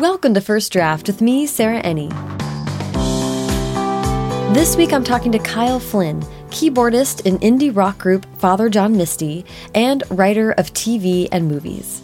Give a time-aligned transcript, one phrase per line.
[0.00, 2.08] Welcome to First Draft with me, Sarah Enni.
[4.54, 9.44] This week I'm talking to Kyle Flynn, keyboardist in indie rock group Father John Misty
[9.74, 12.00] and writer of TV and movies.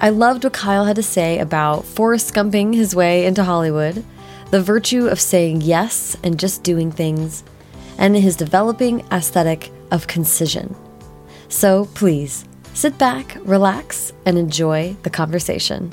[0.00, 4.04] I loved what Kyle had to say about Forrest Gumping his way into Hollywood,
[4.52, 7.42] the virtue of saying yes and just doing things,
[7.98, 10.76] and his developing aesthetic of concision.
[11.48, 12.44] So please,
[12.74, 15.92] sit back, relax, and enjoy the conversation.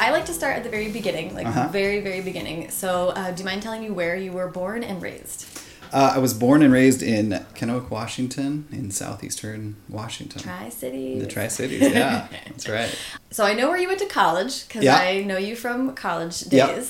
[0.00, 1.68] I like to start at the very beginning, like Uh-huh.
[1.70, 2.70] very, very beginning.
[2.70, 5.46] So, uh, do you mind telling me where you were born and raised?
[5.92, 10.40] Uh, I was born and raised in Kennewick, Washington, in southeastern Washington.
[10.40, 11.20] Tri Cities.
[11.22, 12.96] the Tri Cities, yeah, that's right.
[13.30, 14.96] So I know where you went to college because Yeah.
[14.96, 16.52] I know you from college days.
[16.52, 16.86] Yep.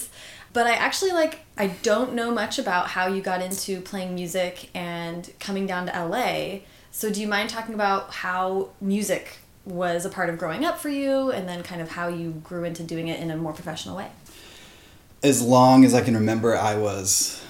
[0.53, 4.69] But I actually like I don't know much about how you got into playing music
[4.75, 6.61] and coming down to LA.
[6.91, 9.39] So do you mind talking about how music
[9.71, 12.65] was a part of growing up for you and then kind of how you grew
[12.65, 14.09] into doing it in a more professional way?
[15.23, 17.43] As long as I can remember, I was,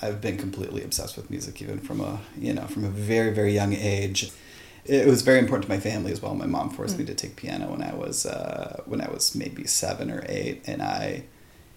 [0.00, 3.52] I've been completely obsessed with music, even from a, you know, from a very, very
[3.52, 4.30] young age.
[4.84, 6.34] It was very important to my family as well.
[6.34, 9.66] My mom forced me to take piano when I was, uh, when I was maybe
[9.66, 11.24] seven or eight, and I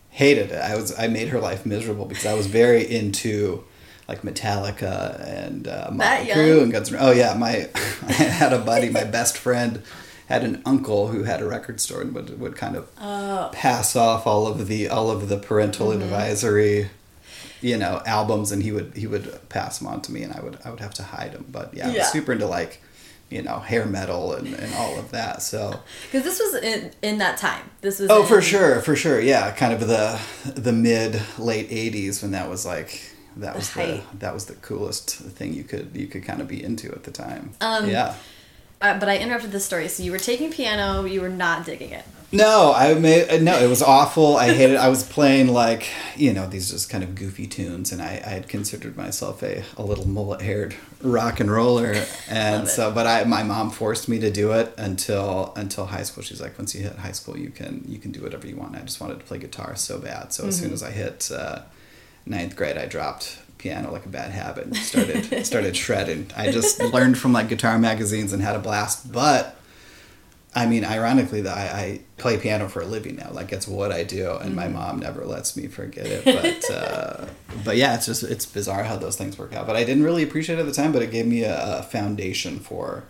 [0.09, 0.61] hated it.
[0.61, 3.63] I was, I made her life miserable because I was very into
[4.07, 6.27] like Metallica and uh, Motley?
[6.31, 7.69] Crue and Guns N' Oh yeah, my
[8.07, 9.81] I had a buddy, my best friend,
[10.27, 13.49] had an uncle who had a record store and would would kind of Oh.
[13.53, 16.01] pass off all of the all of the parental Mm-hmm.
[16.03, 16.89] advisory,
[17.61, 20.39] you know, albums, and he would he would pass them on to me, and I
[20.41, 21.45] would I would have to hide them.
[21.51, 22.81] But yeah, I was super into like,
[23.29, 25.41] you know, hair metal and, and all of that.
[25.41, 27.69] So Because this was in, in that time.
[27.81, 30.19] This was oh, in- for sure, for sure, yeah, kind of the
[30.55, 33.11] the mid late '80s when that was like.
[33.39, 34.03] That was height.
[34.11, 37.03] the that was the coolest thing you could you could kind of be into at
[37.03, 37.51] the time.
[37.61, 38.15] Um, yeah.
[38.79, 39.87] Uh, but I interrupted the story.
[39.87, 42.05] So you were taking piano, you were not digging it.
[42.29, 43.57] No, I made no.
[43.57, 44.35] It was awful.
[44.35, 44.75] I hated.
[44.75, 45.87] I was playing like
[46.17, 49.63] you know these just kind of goofy tunes, and I, I had considered myself a,
[49.77, 51.95] a little mullet haired rock and roller,
[52.29, 56.21] and so but I my mom forced me to do it until until high school.
[56.21, 58.75] She's like, once you hit high school, you can you can do whatever you want.
[58.75, 60.33] I just wanted to play guitar so bad.
[60.33, 61.61] So as soon as I hit uh,
[62.29, 66.29] ninth grade, I dropped piano like a bad habit and started started shredding.
[66.35, 69.53] I just learned from like guitar magazines and had a blast, but.
[70.55, 73.29] I mean, ironically, that I, I play piano for a living now.
[73.31, 76.25] Like it's what I do, and my mom never lets me forget it.
[76.25, 77.25] But uh,
[77.63, 79.67] but yeah, it's just it's bizarre how those things work out.
[79.67, 80.91] But I didn't really appreciate it at the time.
[80.91, 83.03] But it gave me a, a foundation for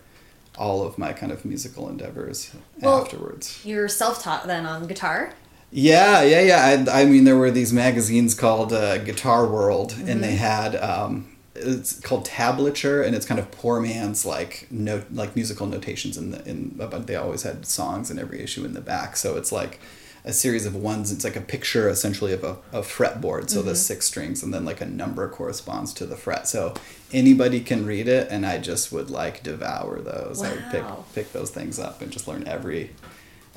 [0.57, 3.61] all of my kind of musical endeavors Well- afterwards.
[3.63, 5.31] You're self taught then on guitar.
[5.71, 6.85] Yeah, yeah, yeah.
[6.87, 11.27] I, I mean, there were these magazines called uh, Guitar World, and they had um,
[11.55, 16.31] it's called tablature, and it's kind of poor man's like note, like musical notations in
[16.31, 16.69] the in.
[16.69, 19.79] But they always had songs in every issue in the back, so it's like
[20.23, 21.11] a series of ones.
[21.11, 24.63] It's like a picture essentially of a, a fretboard, so the six strings, and then
[24.63, 26.47] like a number corresponds to the fret.
[26.47, 26.75] So
[27.11, 30.41] anybody can read it, and I just would like devour those.
[30.41, 32.91] I would pick pick those things up and just learn every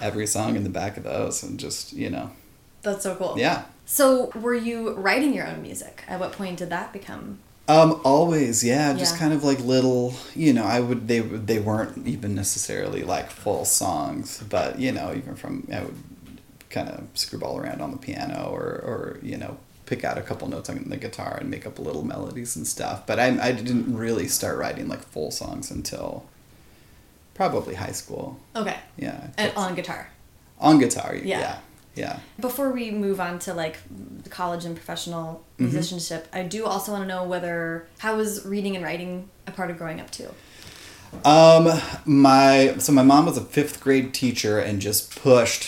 [0.00, 2.30] every song in the back of those and just you know
[2.82, 3.34] That's so cool.
[3.38, 6.04] yeah So, were you writing your own music?
[6.08, 7.38] At what point did that become?
[7.68, 12.04] um always yeah just kind of like little you know i would they they weren't
[12.06, 15.94] even necessarily like full songs but you know even from i would
[16.68, 19.56] kind of screwball around on the piano or or you know
[19.86, 23.06] pick out a couple notes on the guitar and make up little melodies and stuff
[23.06, 26.24] but i, I didn't really start writing like full songs until
[27.40, 28.76] probably high school Okay.
[28.98, 30.02] yeah And on guitar.
[30.58, 31.40] on guitar Yeah.
[31.40, 31.56] yeah
[32.02, 33.76] yeah Before we move on to like
[34.24, 35.26] the college and professional
[35.58, 35.64] Mm-hmm.
[35.74, 39.70] musicianship, I do also want to know whether how was reading and writing a part
[39.70, 40.30] of growing up too?
[41.24, 41.64] Um,
[42.06, 45.64] my so my mom was a fifth grade teacher and just pushed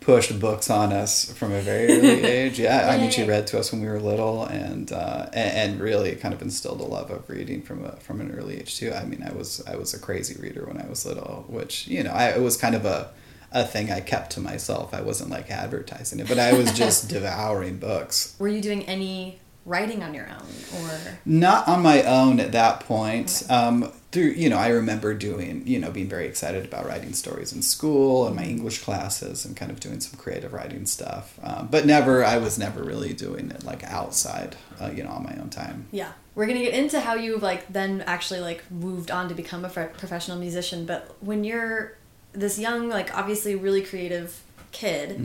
[0.00, 2.58] pushed books on us from a very early age.
[2.58, 5.80] Yeah, I mean she read to us when we were little, and uh, and, and
[5.80, 8.92] really kind of instilled a love of reading from a from an early age too.
[8.92, 12.02] I mean, I was I was a crazy reader when I was little, which you
[12.02, 13.10] know I it was kind of a
[13.52, 14.92] a thing I kept to myself.
[14.92, 18.36] I wasn't like advertising it, but I was just devouring books.
[18.38, 22.80] Were you doing any writing on your own or Not on my own at that
[22.80, 23.42] point.
[23.50, 27.52] Um, through you know, I remember doing you know being very excited about writing stories
[27.52, 31.38] in school and my English classes and kind of doing some creative writing stuff.
[31.42, 35.22] Um, but never, I was never really doing it like outside, uh, you know, on
[35.24, 35.86] my own time.
[35.92, 36.12] Yeah.
[36.34, 39.64] We're going to get into how you like then actually like moved on to become
[39.66, 41.96] a professional musician, but when you're
[42.32, 44.40] this young like obviously really creative
[44.72, 45.18] kid,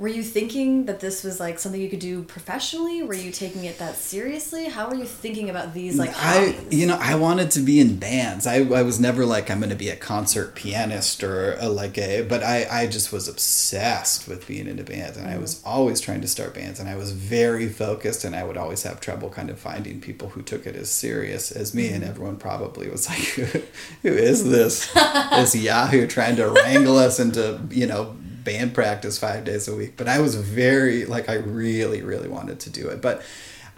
[0.00, 3.02] Were you thinking that this was like something you could do professionally?
[3.02, 4.64] Were you taking it that seriously?
[4.64, 7.96] How were you thinking about these like I you know I wanted to be in
[7.96, 8.46] bands.
[8.46, 11.98] I, I was never like I'm going to be a concert pianist or a, like
[11.98, 15.42] a but I I just was obsessed with being into bands and I Mm-hmm.
[15.42, 18.82] was always trying to start bands and I was very focused and I would always
[18.84, 21.94] have trouble kind of finding people who took it as serious as me Mm-hmm.
[21.96, 23.18] and everyone probably was like
[24.02, 29.44] who is this this Yahoo trying to wrangle us into you know band practice five
[29.44, 33.00] days a week but I was very like I really really wanted to do it
[33.00, 33.22] but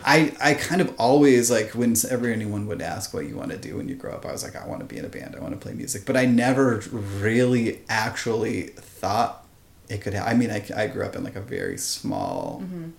[0.05, 3.76] I I kind of always like whenever anyone would ask what you want to do
[3.76, 5.41] when you grow up, I was like, I want to be in a band, I
[5.41, 9.47] want to play music, but I never really actually thought
[9.88, 10.14] it could.
[10.14, 12.91] Ha- I mean, I, I grew up in like a very small mm-hmm.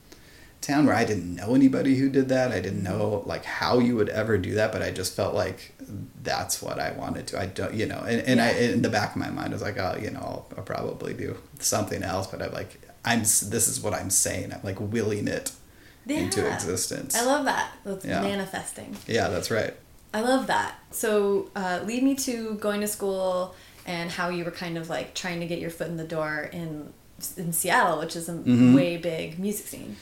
[0.63, 2.51] Town where I didn't know anybody who did that.
[2.51, 5.74] I didn't know like how you would ever do that, but I just felt like
[6.24, 7.39] that's what I wanted to.
[7.39, 9.62] I don't, you know, and, and I in the back of my mind I was
[9.62, 13.68] like, oh, you know, I'll, I'll probably do something else, but I'm like, I'm this
[13.68, 14.54] is what I'm saying.
[14.54, 15.51] I'm like willing it
[16.07, 17.16] into existence.
[17.16, 17.71] I love that.
[17.86, 18.21] That's Yeah.
[18.21, 18.95] manifesting.
[19.07, 19.74] Yeah, that's right.
[20.13, 20.75] I love that.
[20.92, 23.56] So, uh, lead me to going to school
[23.86, 26.50] and how you were kind of like trying to get your foot in the door
[26.54, 26.94] in
[27.38, 28.74] in Seattle, which is a Mm-hmm.
[28.75, 29.95] way big music scene.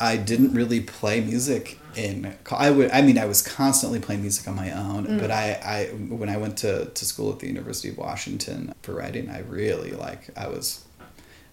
[0.00, 2.34] I didn't really play music in.
[2.50, 2.90] I would.
[2.90, 5.06] I mean, I was constantly playing music on my own.
[5.06, 5.20] Mm.
[5.20, 8.94] But I, I, when I went to, to school at the University of Washington for
[8.94, 10.30] writing, I really like.
[10.36, 10.84] I was,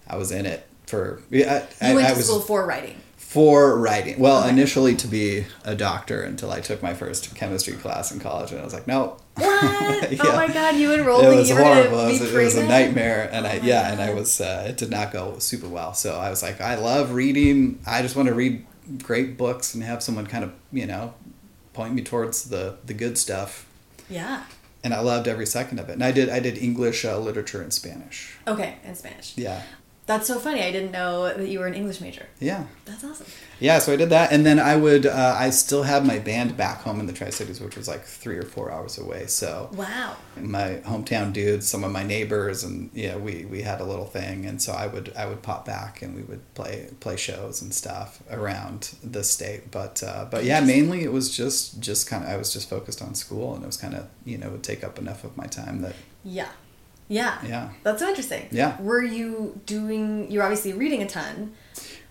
[0.08, 1.22] I was in it for.
[1.30, 2.98] Yeah, I, You I, went I to was school for writing.
[3.32, 4.20] For writing.
[4.20, 8.52] Well, initially to be a doctor until I took my first chemistry class in college,
[8.52, 9.20] and I was like, no.
[9.36, 10.12] What?
[10.12, 10.20] Yeah.
[10.26, 12.02] Oh my god, you enrolled it was horrible.
[12.08, 14.66] It was, it was a nightmare, and I Oh my yeah, and I was uh,
[14.68, 15.94] it did not go super well.
[15.94, 17.80] So I was like, I love reading.
[17.88, 18.66] I just want to read
[19.02, 21.14] great books and have someone kind of you know
[21.72, 23.66] point me towards the the good stuff.
[24.10, 24.44] Yeah.
[24.84, 25.94] And I loved every second of it.
[25.94, 28.36] And I did I did English uh, literature and Spanish.
[28.46, 29.38] Okay, and Spanish.
[29.38, 29.62] Yeah,
[30.12, 30.62] That's so funny.
[30.62, 32.26] I didn't know that you were an English major.
[32.40, 32.66] yeah.
[32.86, 33.28] That's awesome.
[33.62, 35.06] Yeah, so I did that, and then I would.
[35.06, 38.04] Uh, I still have my band back home in the Tri Cities, which was like
[38.04, 39.28] three or four hours away.
[39.28, 40.18] So Wow.
[40.36, 44.46] my hometown dudes, some of my neighbors, and yeah, we we had a little thing,
[44.48, 47.72] and so I would I would pop back and we would play play shows and
[47.74, 49.70] stuff around the state.
[49.72, 53.02] But uh, but yeah, mainly it was just just kind of I was just focused
[53.02, 55.46] on school, and it was kind of you know would take up enough of my
[55.46, 56.50] time that Yeah.
[57.12, 57.38] Yeah.
[57.46, 58.48] yeah, That's so interesting.
[58.52, 58.80] Yeah.
[58.82, 60.32] Were you doing?
[60.32, 61.52] You're obviously reading a ton.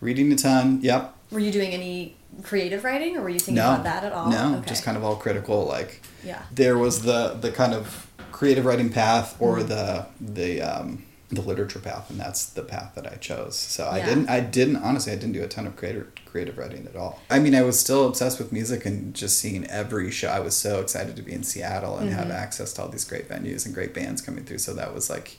[0.01, 0.81] reading a ton.
[0.83, 1.15] Yep.
[1.31, 4.31] Were you doing any creative writing, or were you thinking No, about that at all?
[4.31, 4.69] no, Okay.
[4.69, 6.03] just kind of all critical like.
[6.25, 6.43] Yeah.
[6.55, 9.69] there was the the kind of creative writing path or Mm-hmm.
[9.69, 13.57] the the um, the literature path, and that's the path that I chose.
[13.57, 16.87] So I didn't I didn't honestly I didn't do a ton of creative creative writing
[16.87, 17.21] at all.
[17.31, 20.29] I mean I was still obsessed with music and just seeing every show.
[20.29, 22.33] I was so excited to be in Seattle and have Mm-hmm.
[22.33, 24.59] access to all these great venues and great bands coming through.
[24.59, 25.39] So that was like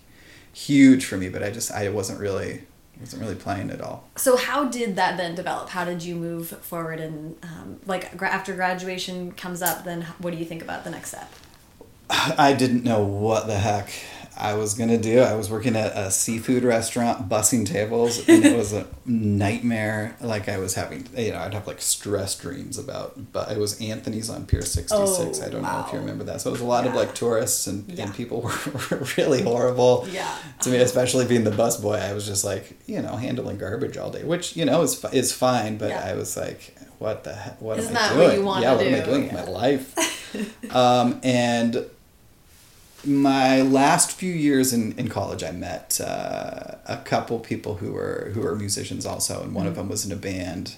[0.53, 1.29] huge for me.
[1.29, 2.63] But I just I wasn't really
[2.99, 4.07] wasn't really playing at all.
[4.15, 5.69] So how did that then develop?
[5.69, 6.99] How did you move forward?
[6.99, 10.89] And um, like gra- after graduation comes up, then what do you think about the
[10.91, 11.31] next step?
[12.09, 13.89] I didn't know what the heck
[14.37, 15.19] I was gonna do.
[15.19, 20.15] I was working at a seafood restaurant, bussing tables, and it was a nightmare.
[20.21, 23.31] Like I was having, you know, I'd have like stress dreams about.
[23.33, 25.39] But it was Anthony's on Pier sixty six.
[25.39, 26.41] Oh, I don't know if you remember that.
[26.41, 28.05] So it was a lot of like tourists and, Yeah.
[28.05, 28.49] and people were,
[28.91, 30.07] were really horrible.
[30.11, 30.33] Yeah.
[30.61, 33.97] To me, especially being the bus boy, I was just like, you know, handling garbage
[33.97, 35.77] all day, which you know is is fine.
[35.77, 36.03] But Yeah.
[36.05, 37.61] I was like, what the heck?
[37.61, 38.45] What Isn't am I that doing?
[38.45, 39.35] what yeah, what am I doing Yeah.
[39.35, 40.73] with my life?
[40.75, 41.85] um, and
[43.05, 48.31] my last few years in, in college, I met uh, a couple people who were
[48.33, 50.75] who were musicians also, and one of them was in a band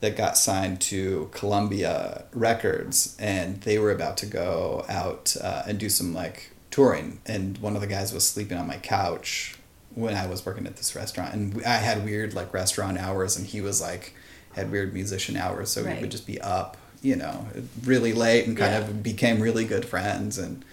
[0.00, 5.78] that got signed to Columbia Records, and they were about to go out uh, and
[5.78, 9.56] do some like touring, and one of the guys was sleeping on my couch
[9.94, 13.46] when I was working at this restaurant, and I had weird like restaurant hours, and
[13.46, 14.14] he was like
[14.54, 15.96] had weird musician hours, so Right.
[15.96, 17.46] we would just be up, you know,
[17.84, 18.78] really late, and kind Yeah.
[18.80, 20.64] of became really good friends, and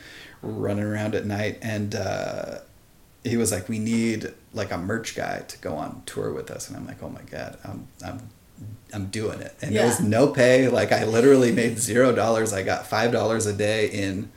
[0.45, 1.95] running around at night, and.
[1.95, 2.59] Uh,
[3.25, 6.67] he was like, "We need like a merch guy to go on tour with us,"
[6.67, 8.29] and I'm like, "Oh my god, I'm I'm
[8.93, 10.69] I'm doing it." And it was no pay.
[10.69, 12.53] Like I literally made zero dollars.
[12.53, 14.31] I got five dollars a day in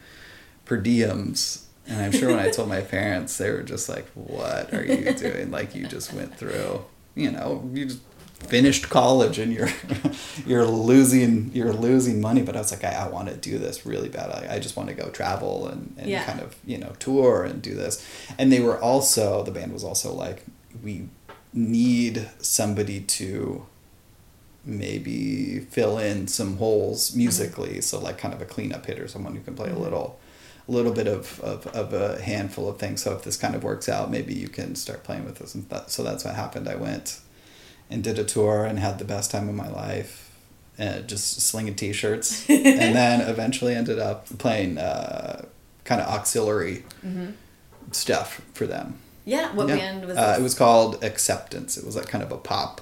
[0.65, 1.65] per diems.
[1.87, 5.13] And I'm sure when I told my parents, they were just like, "What are you
[5.13, 5.51] doing?
[5.51, 6.85] like you just went through,
[7.15, 8.08] you know, you just
[8.41, 9.69] finished college and you're
[10.47, 13.85] you're losing you're losing money." But I was like, "I, I want to do this
[13.87, 14.31] really bad.
[14.31, 16.25] I, I just want to go travel and, and Yeah.
[16.25, 18.05] kind of you know tour and do this."
[18.39, 20.45] And they were also the band was also like,
[20.83, 21.09] "We
[21.53, 23.67] need somebody to."
[24.65, 27.21] maybe fill in some holes mm-hmm.
[27.21, 29.83] musically so like kind of a cleanup hitter someone who can play a mm-hmm.
[29.83, 30.19] little
[30.69, 33.03] a little bit of, of, of a handful of things.
[33.03, 35.55] So if this kind of works out, maybe you can start playing with this.
[35.55, 36.69] And that, so that's what happened.
[36.69, 37.21] I went
[37.91, 40.31] and did a tour and had the best time of my life,
[40.79, 45.45] uh, just slinging t-shirts, and then eventually ended up playing uh,
[45.85, 46.85] kind of auxiliary
[47.93, 48.99] stuff for them.
[49.25, 49.55] Yeah.
[49.55, 49.77] What Yeah.
[49.77, 50.39] band was Uh, this?
[50.39, 51.77] it was called Acceptance.
[51.77, 52.81] It was like kind of a pop,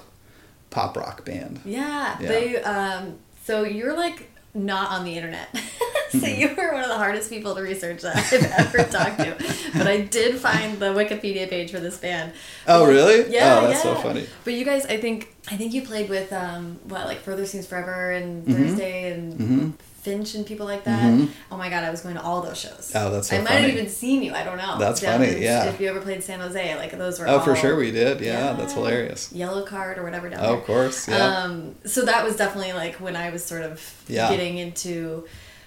[0.69, 1.59] pop rock band.
[1.65, 2.27] Yeah, Yeah.
[2.27, 2.57] they.
[2.61, 5.47] Um, so you're like not on the internet,
[6.09, 8.33] so you were one of the hardest people to research that I've
[8.75, 9.35] ever talked to.
[9.77, 12.33] But I did find the Wikipedia page for this band.
[12.67, 13.31] Oh, really?
[13.31, 14.27] Yeah, Oh, that's so funny.
[14.43, 17.65] But you guys, I think, I think you played with um, what like Further Seems
[17.67, 18.53] Forever and Mm-hmm.
[18.67, 21.27] Thursday and Finch and people like that.
[21.51, 22.91] Oh my god, I was going to all those shows.
[22.95, 24.33] Oh, that's so I might have even seen you.
[24.33, 24.77] I don't know.
[24.79, 25.65] That's Down funny, in- yeah.
[25.65, 27.27] If you ever played San Jose, like those were.
[27.27, 28.21] Oh, for sure we did.
[28.21, 29.33] Yeah, that's hilarious.
[29.33, 30.57] Yellowcard or whatever down Oh, there.
[30.59, 31.07] of course.
[31.09, 31.17] Yeah.
[31.43, 34.29] Um, so that was definitely like when I was sort of Yeah.
[34.29, 35.25] getting into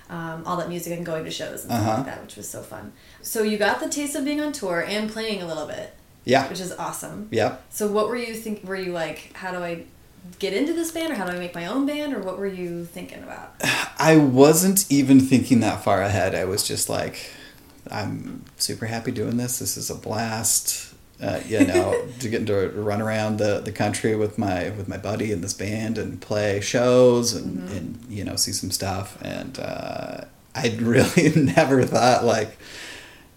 [0.08, 1.96] um, all that music and going to shows and Uh-huh.
[1.98, 2.92] like that, which was so fun.
[3.22, 5.94] So you got the taste of being on tour and playing a little bit,
[6.24, 6.48] yeah.
[6.48, 7.28] which is awesome.
[7.30, 7.56] Yeah.
[7.68, 8.64] So what were you think?
[8.66, 9.84] Were you like, how do I
[10.38, 12.46] get into this band, or how do I make my own band, or what were
[12.46, 13.54] you thinking about?
[13.98, 16.34] I wasn't even thinking that far ahead.
[16.34, 17.30] I was just like,
[17.90, 19.58] I'm super happy doing this.
[19.58, 20.94] This is a blast.
[21.22, 24.96] Uh, you know, to get to run around the, the country with my with my
[24.96, 29.18] buddy in this band and play shows and, and you know see some stuff.
[29.22, 30.24] And uh,
[30.54, 32.56] I'd really never thought like,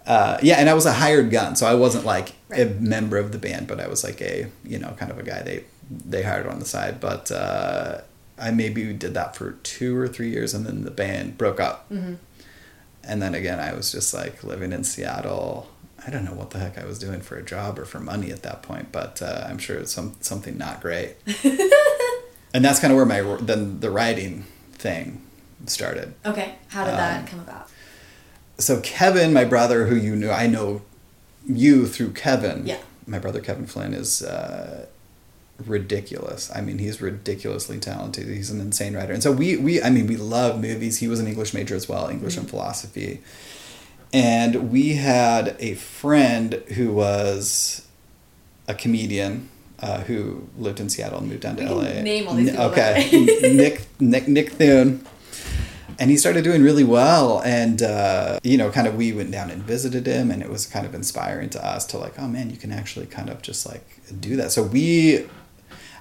[0.08, 0.56] uh, yeah.
[0.56, 3.68] And I was a hired gun, so I wasn't like a member of the band,
[3.68, 6.60] but I was like a you know kind of a guy they they hired on
[6.60, 7.00] the side.
[7.00, 8.02] But uh,
[8.38, 11.90] I maybe did that for two or three years, and then the band broke up.
[11.92, 15.70] And then again, I was just like living in Seattle.
[16.06, 18.32] I don't know what the heck I was doing for a job or for money
[18.32, 21.16] at that point, but uh, I'm sure it's some something not great.
[22.54, 25.22] and that's kind of where my then the writing thing
[25.66, 26.14] started.
[26.26, 27.70] Okay, how did Um, that come about?
[28.58, 30.82] So Kevin, my brother, who you knew, I know
[31.46, 32.66] you through Kevin.
[32.66, 32.78] Yeah.
[33.08, 34.86] My brother Kevin Flynn is uh,
[35.66, 36.52] ridiculous.
[36.56, 38.28] I mean, he's ridiculously talented.
[38.28, 41.00] He's an insane writer, and so we we I mean we love movies.
[41.00, 43.22] He was an English major as well, English and philosophy,
[44.12, 47.86] and we had a friend who was
[48.68, 49.50] a comedian.
[49.80, 52.02] Uh, who lived in Seattle and moved down to LA?
[52.02, 53.10] name all these N- Okay,
[53.54, 55.06] Nick Nick Nick Thune
[56.00, 59.50] and he started doing really well and uh, you know kind of we went down
[59.52, 62.50] and visited him and it was kind of inspiring to us to like oh man
[62.50, 63.86] you can actually kind of just like
[64.20, 65.26] do that so we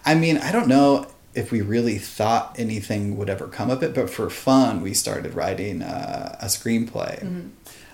[0.05, 3.95] i mean i don't know if we really thought anything would ever come of it
[3.95, 7.51] but for fun we started writing uh, a screenplay.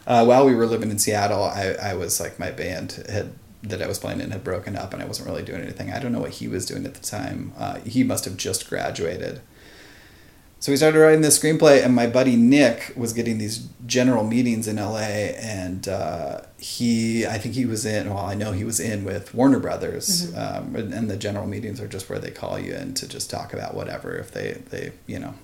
[0.07, 3.83] Uh, while we were living in seattle I, I was like my band had that
[3.83, 5.93] i was playing in had broken up and i wasn't really doing anything.
[5.93, 7.53] I don't know what he was doing at the time.
[7.59, 9.41] Uh, he must have just graduated
[10.61, 14.67] so we started writing this screenplay, and my buddy Nick was getting these general meetings
[14.67, 18.09] in LA, and uh, he, I think he was in.
[18.13, 21.81] Well, I know he was in with Warner Brothers, um, and, and the general meetings
[21.81, 24.93] are just where they call you in to just talk about whatever if they, they,
[25.07, 25.35] you know,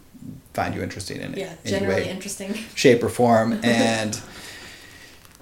[0.52, 2.54] find you interesting in Yeah, generally way, interesting.
[2.75, 4.21] shape, or form, and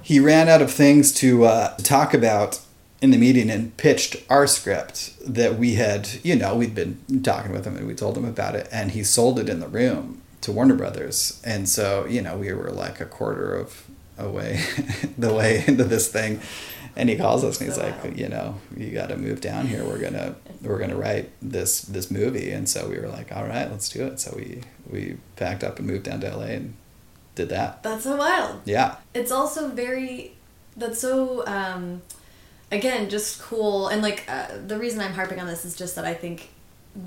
[0.03, 2.61] he ran out of things to uh, talk about
[3.03, 7.53] in the meeting and pitched our script that we had, you know, we'd been talking
[7.53, 10.23] with him and we told him about it, and he sold it in the room
[10.41, 13.85] to Warner Brothers, and so you know we were like a quarter of
[14.19, 14.61] away
[15.19, 16.41] the way into this thing,
[16.97, 19.67] and he calls us and he's So like, you know, you got to move down
[19.69, 19.85] here.
[19.85, 23.71] We're gonna we're gonna write this this movie, and so we were like, all right,
[23.71, 24.19] let's do it.
[24.19, 26.75] So we we packed up and moved down to LA and
[27.37, 27.83] did that.
[27.85, 28.63] That's so wild.
[28.65, 28.97] Yeah.
[29.15, 30.35] it's also very
[30.77, 32.03] that's so um
[32.73, 36.05] again just cool and like uh, the reason i'm harping on this is just that
[36.05, 36.49] i think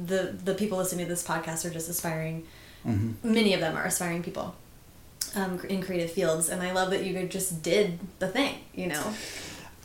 [0.06, 2.46] the the people listening to this podcast are just aspiring
[3.24, 4.56] many of them are aspiring people
[5.36, 9.14] um, in creative fields and i love that you just did the thing you know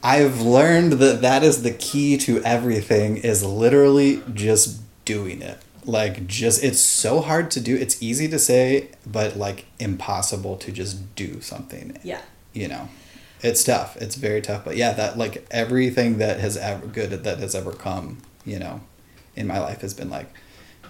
[0.03, 5.59] I've learned that that is the key to everything is literally just doing it.
[5.85, 7.77] Like just it's so hard to do.
[7.77, 11.99] It's easy to say, but like impossible to just do something.
[12.03, 12.23] yeah
[12.53, 12.89] You know.
[13.43, 13.97] It's tough.
[13.97, 14.65] It's very tough.
[14.65, 18.81] But yeah, that like everything that has ever good that has ever come, you know,
[19.37, 20.33] in my life has been like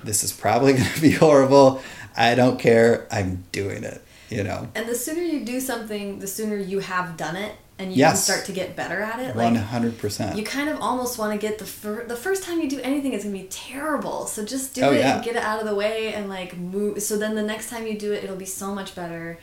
[0.02, 1.80] this is probably going to be horrible.
[2.16, 3.06] I don't care.
[3.10, 4.68] I'm doing it, you know.
[4.74, 8.12] and the sooner you do something the sooner you have done it and you Yes.
[8.26, 10.36] can start to get better at it like 100%.
[10.36, 13.14] you kind of almost want to get the fir- the first time you do anything
[13.14, 15.16] it's gonna be terrible so just do Oh, it yeah.
[15.16, 17.86] and get it out of the way and like move so then the next time
[17.86, 19.38] you do it it'll be so much better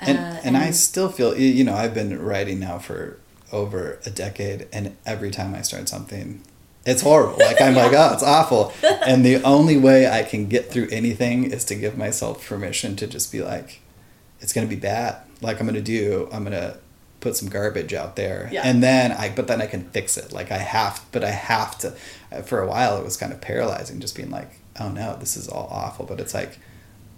[0.00, 3.18] and, Uh, and I still feel you know I've been writing now for
[3.52, 6.42] over a decade and every time I start something
[6.84, 8.72] it's horrible like I'm like oh it's awful
[9.06, 13.06] and the only way I can get through anything is to give myself permission to
[13.06, 13.80] just be like
[14.40, 15.16] it's gonna be bad.
[15.40, 16.76] Like I'm gonna do, I'm gonna
[17.20, 18.62] put some garbage out there, Yeah.
[18.64, 20.30] and then I, but then I can fix it.
[20.32, 21.92] Like I have, but I have to.
[22.44, 25.48] For a while, it was kind of paralyzing, just being like, oh no, this is
[25.48, 26.04] all awful.
[26.04, 26.58] But it's like,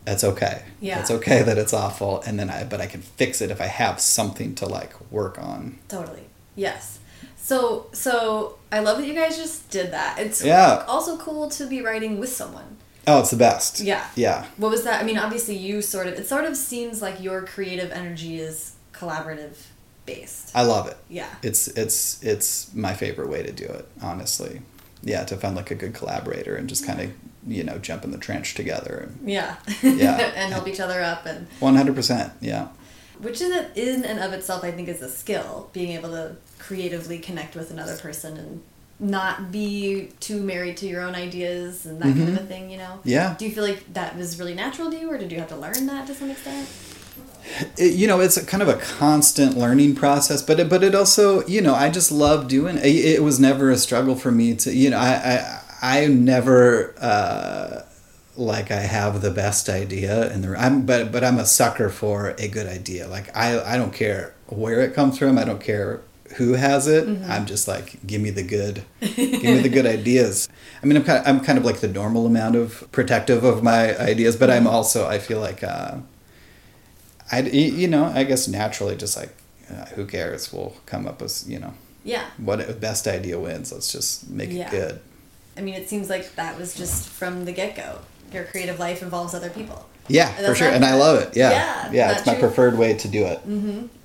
[0.08, 0.62] that's okay.
[0.80, 1.00] Yeah.
[1.00, 3.66] it's okay that it's awful, and then I, but I can fix it if I
[3.66, 5.78] have something to like work on.
[5.88, 6.24] Totally.
[6.56, 6.98] Yes.
[7.36, 10.18] So so I love that you guys just did that.
[10.18, 10.84] It's Yeah.
[10.88, 12.76] also cool to be writing with someone.
[13.06, 13.80] Oh, it's the best.
[13.80, 14.06] Yeah.
[14.16, 14.44] Yeah.
[14.58, 15.00] What was that?
[15.02, 18.72] I mean, obviously you sort of it sort of seems like your creative energy is
[18.92, 19.56] collaborative
[20.04, 20.50] based.
[20.54, 20.96] I love it.
[21.08, 21.28] Yeah.
[21.42, 24.60] It's it's it's my favorite way to do it, honestly.
[25.02, 27.10] Yeah, to find like a good collaborator and just kind of
[27.46, 29.10] you know jump in the trench together.
[29.24, 29.56] Yeah.
[29.82, 30.16] Yeah.
[30.36, 32.32] and help each other up and One hundred percent.
[32.40, 32.68] Yeah.
[33.20, 37.18] which in in and of itself I think is a skill, being able to creatively
[37.18, 38.62] connect with another person and
[39.00, 42.78] not be too married to your own ideas and that kind of a thing, you
[42.78, 42.84] know?
[42.98, 43.08] Mm-hmm.
[43.08, 43.36] Yeah.
[43.38, 45.56] Do you feel like that was really natural to you or did you have to
[45.56, 46.68] learn that to some extent?
[47.76, 50.94] It, you know, it's a kind of a constant learning process, but it, but it
[50.96, 52.84] also, you know, I just love doing it.
[52.84, 57.82] It was never a struggle for me to, you know, I I, I never uh,
[58.36, 62.34] like I have the best idea and the I'm but but I'm a sucker for
[62.38, 63.06] a good idea.
[63.08, 65.38] Like I I don't care where it comes from.
[65.38, 66.00] I don't care
[66.36, 67.08] who has it.
[67.28, 70.48] I'm just like give me the good give me the good ideas.
[70.82, 73.62] I mean, I'm kind of, I'm kind of like the normal amount of protective of
[73.62, 75.98] my ideas, but I'm also I feel like uh,
[77.32, 79.34] I you know I guess naturally just like
[79.70, 80.52] uh, who cares?
[80.52, 82.24] We'll come up with you know Yeah.
[82.38, 83.72] what best idea wins.
[83.72, 84.66] Let's just make Yeah.
[84.66, 85.00] it good.
[85.58, 87.98] I mean, it seems like that was just from the get go.
[88.32, 89.86] Your creative life involves other people.
[90.06, 91.36] Yeah, for sure, and I love it.
[91.36, 92.42] Yeah, Yeah, yeah, it's my true.
[92.42, 93.46] preferred way to do it.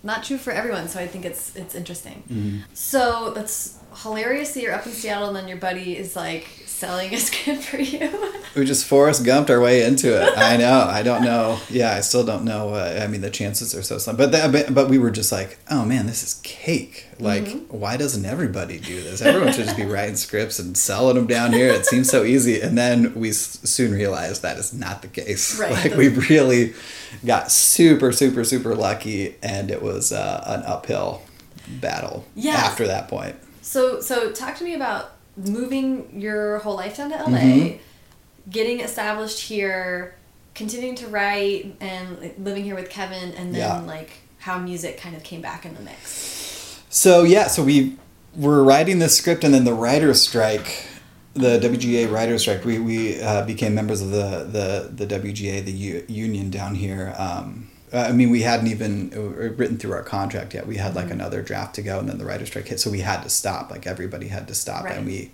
[0.03, 2.23] Not true for everyone, so I think it's it's interesting.
[2.29, 2.57] Mm-hmm.
[2.73, 6.47] So that's hilarious that you're up in Seattle and then your buddy is like
[6.83, 8.09] selling a script for you.
[8.55, 10.37] We just Forrest Gumped our way into it.
[10.37, 10.81] I know.
[10.89, 11.59] I don't know.
[11.69, 12.69] Yeah, I still don't know.
[12.75, 14.15] Uh, I mean, the chances are so slim.
[14.17, 17.07] But that, but, but we were just like, oh man, this is cake.
[17.19, 17.77] Like, Mm-hmm.
[17.79, 19.21] why doesn't everybody do this?
[19.21, 21.69] Everyone should just be writing scripts and selling them down here.
[21.69, 22.59] It seems so easy.
[22.61, 25.57] And then we s- soon realized that is not the case.
[25.59, 25.71] Right.
[25.71, 26.73] Like, we really
[27.25, 31.21] got super, super, super lucky, and it was uh, an uphill
[31.79, 32.51] battle Yeah.
[32.55, 33.35] after that point.
[33.61, 37.77] so so talk to me about moving your whole life down to LA, Mm-hmm.
[38.49, 40.15] getting established here,
[40.53, 43.79] continuing to write and living here with Kevin and then Yeah.
[43.81, 46.81] like how music kind of came back in the mix.
[46.89, 47.95] So yeah, so we
[48.35, 50.85] were writing this script, and then the writers' strike,
[51.33, 52.63] the WGA writers' strike.
[52.65, 57.15] We we uh, became members of the the the WGA, the u- union down here.
[57.17, 60.65] Um, I mean, we hadn't even uh, written through our contract yet.
[60.65, 63.01] We had like another draft to go, and then the writers' strike hit, so we
[63.01, 63.69] had to stop.
[63.69, 64.97] Like everybody had to stop, Right.
[64.97, 65.31] and we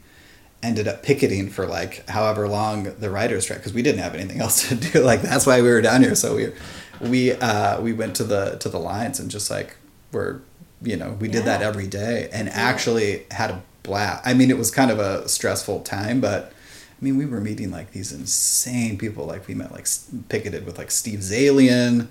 [0.62, 4.42] ended up picketing for like however long the writers' strike because we didn't have anything
[4.46, 5.00] else to do.
[5.02, 6.16] Like that's why we were down here.
[6.16, 6.52] So we
[7.00, 9.78] we uh, we went to the to the lines and just like
[10.12, 10.42] we're
[10.82, 14.22] you know we did that every day and actually had a blast.
[14.28, 16.54] I mean, it was kind of a stressful time, but.
[16.92, 19.26] I mean, we were meeting like these insane people.
[19.26, 19.88] Like we met like
[20.28, 22.10] picketed with like Steve Zaillian,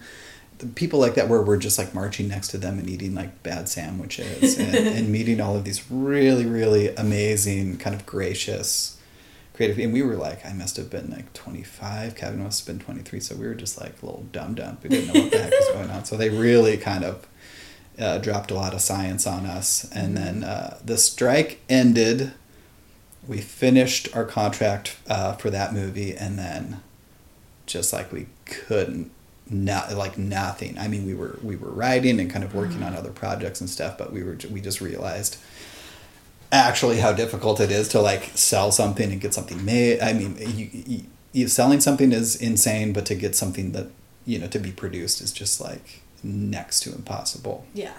[0.74, 3.68] people like that where we're just like marching next to them and eating like bad
[3.68, 9.00] sandwiches and, and meeting all of these really really amazing kind of gracious
[9.54, 12.84] creative and we were like i must have been like 25 kevin must have been
[12.84, 15.38] 23 so we were just like a little dumb dumb we didn't know what the
[15.38, 16.04] heck was going on.
[16.04, 17.26] So they really kind of
[17.98, 19.90] uh, dropped a lot of science on us.
[19.92, 22.32] And then uh, the strike ended.
[23.26, 26.82] We finished our contract uh, for that movie and then
[27.66, 29.10] just like we couldn't
[29.50, 30.78] not like nothing.
[30.78, 32.98] I mean we were we were writing and kind of working on mm-hmm.
[32.98, 35.36] other projects and stuff but we were we just realized
[36.50, 40.00] actually how difficult it is to like sell something and get something made.
[40.00, 43.86] I mean you, you, you selling something is insane but to get something that
[44.24, 47.66] you know to be produced is just like next to impossible.
[47.74, 47.94] Yeah.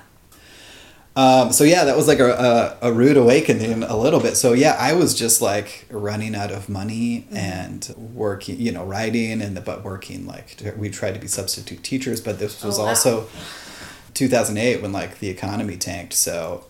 [1.15, 4.37] Um, so yeah, that was like a, a, a rude awakening a little bit.
[4.37, 9.41] So yeah, I was just like running out of money and working, you know, writing
[9.41, 12.83] and the, but working like we tried to be substitute teachers, but this was Oh,
[12.83, 12.89] wow.
[12.89, 13.27] also
[14.13, 16.13] 2008 when like the economy tanked.
[16.13, 16.65] So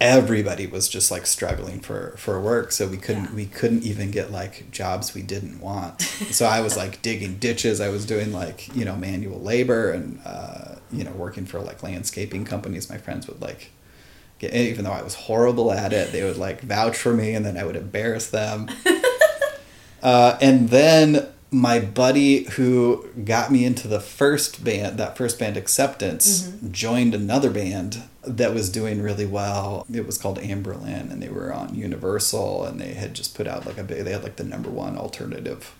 [0.00, 2.72] everybody was just like struggling for for work.
[2.72, 3.34] So we couldn't Yeah.
[3.34, 6.00] we couldn't even get like jobs we didn't want.
[6.02, 7.80] so I was like digging ditches.
[7.80, 11.82] I was doing like you know manual labor and uh, you know working for like
[11.82, 12.88] landscaping companies.
[12.90, 13.70] My friends would like
[14.38, 17.44] get even though I was horrible at it, they would like vouch for me, and
[17.44, 18.68] then I would embarrass them.
[20.02, 25.56] uh, and then my buddy who got me into the first band, that first band
[25.56, 29.86] Acceptance, joined another band that was doing really well.
[29.92, 33.66] It was called Anberlin, and they were on Universal, and they had just put out
[33.66, 35.74] like a big, they had like the number one alternative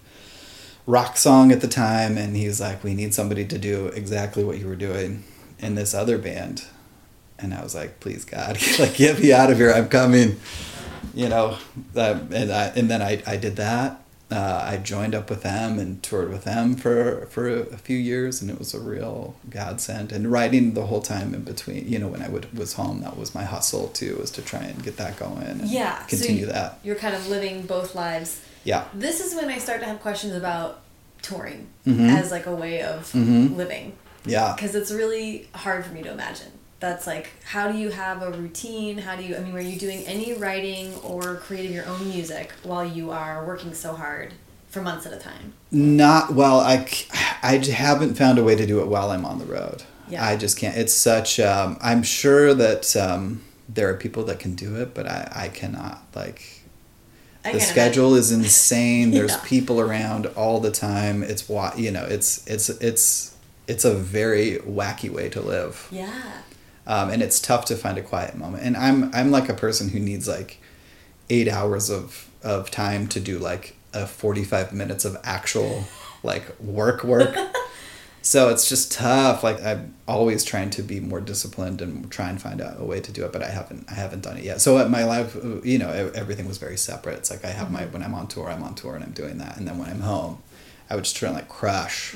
[0.87, 4.59] rock song at the time, and he's like, "We need somebody to do exactly what
[4.59, 5.25] you were doing
[5.59, 6.65] in this other band."
[7.39, 9.73] And I was like, "Please God, like get me out of here!
[9.73, 10.41] I'm coming."
[11.15, 11.59] You know,
[11.97, 14.01] uh, and I, and then I I did that.
[14.31, 18.41] Uh, I joined up with them and toured with them for for a few years,
[18.41, 20.11] and it was a real godsend.
[20.13, 23.17] And writing the whole time in between, you know, when I would was home, that
[23.17, 26.01] was my hustle too, was to try and get that going and Yeah.
[26.07, 26.79] so continue you- that.
[26.83, 28.41] You're kind of living both lives.
[28.65, 28.85] Yeah.
[28.95, 30.81] This is when I start to have questions about
[31.23, 32.17] touring Mhm.
[32.19, 33.57] as like a way of Mhm.
[33.57, 33.93] living
[34.25, 34.55] Yeah.
[34.57, 36.51] because it's really hard for me to imagine.
[36.85, 38.99] That's like, how do you have a routine?
[38.99, 42.53] How do you, I mean, were you doing any writing or creating your own music
[42.63, 44.35] while you are working so hard
[44.69, 45.55] for months at a time?
[45.71, 46.61] Not well.
[46.61, 46.87] i
[47.43, 49.85] i haven't found a way to do it while I'm on the road.
[50.11, 50.27] Yeah.
[50.27, 50.77] I just can't.
[50.77, 51.41] It's such.
[51.41, 55.49] Um, I'm sure that um, there are people that can do it, but I, I
[55.49, 56.03] cannot.
[56.15, 56.43] Like
[57.47, 59.11] I the schedule is insane.
[59.17, 59.41] There's Yeah.
[59.47, 61.23] people around all the time.
[61.23, 62.05] It's You know.
[62.05, 63.35] It's it's it's
[63.67, 65.89] it's a very wacky way to live.
[65.91, 66.43] Yeah.
[66.87, 68.65] Um, and it's tough to find a quiet moment.
[68.65, 70.59] And I'm I'm like a person who needs like
[71.31, 75.85] eight hours of of time to do like a forty five minutes of actual
[76.23, 77.35] like work work.
[78.23, 79.43] so it's just tough.
[79.43, 83.01] Like I'm always trying to be more disciplined and try and find out a way
[83.01, 84.61] to do it, but I haven't I haven't done it yet.
[84.61, 87.19] So at my life, you know, everything was very separate.
[87.19, 89.39] It's like I have my when I'm on tour, I'm on tour, and I'm doing
[89.39, 90.43] that, and then when I'm home,
[90.91, 92.15] I would just try and like crush.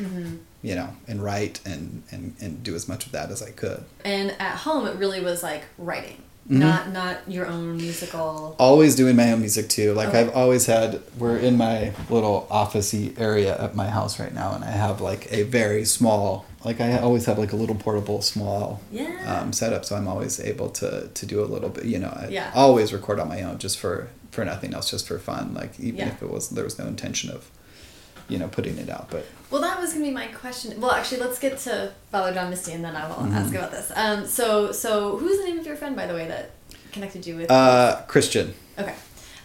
[0.62, 3.84] You know, and write and, and, and do as much of that as I could.
[4.04, 6.60] And at home, it really was like writing, Mm-hmm.
[6.60, 8.56] not not your own musical.
[8.58, 9.92] always doing my own music too.
[9.92, 10.20] Like Okay.
[10.22, 11.02] I've always had.
[11.18, 15.30] We're in my little officey area at my house right now, and I have like
[15.30, 16.46] a very small.
[16.64, 19.40] Like I always have like a little portable small Yeah.
[19.42, 21.84] um, setup, so I'm always able to to do a little bit.
[21.84, 22.50] You know, I Yeah.
[22.54, 25.52] always record on my own just for for nothing else, just for fun.
[25.54, 26.08] Like even Yeah.
[26.08, 27.50] if it was there was no intention of,
[28.28, 29.26] you know, putting it out, but.
[29.50, 30.78] Well, that was gonna be my question.
[30.80, 33.90] Well, actually, let's get to Father John Misty, and then I will ask about this.
[33.96, 36.50] Um, so, so who's the name of your friend, by the way, that
[36.92, 37.50] connected you with?
[37.50, 38.94] Uh, Christian, okay.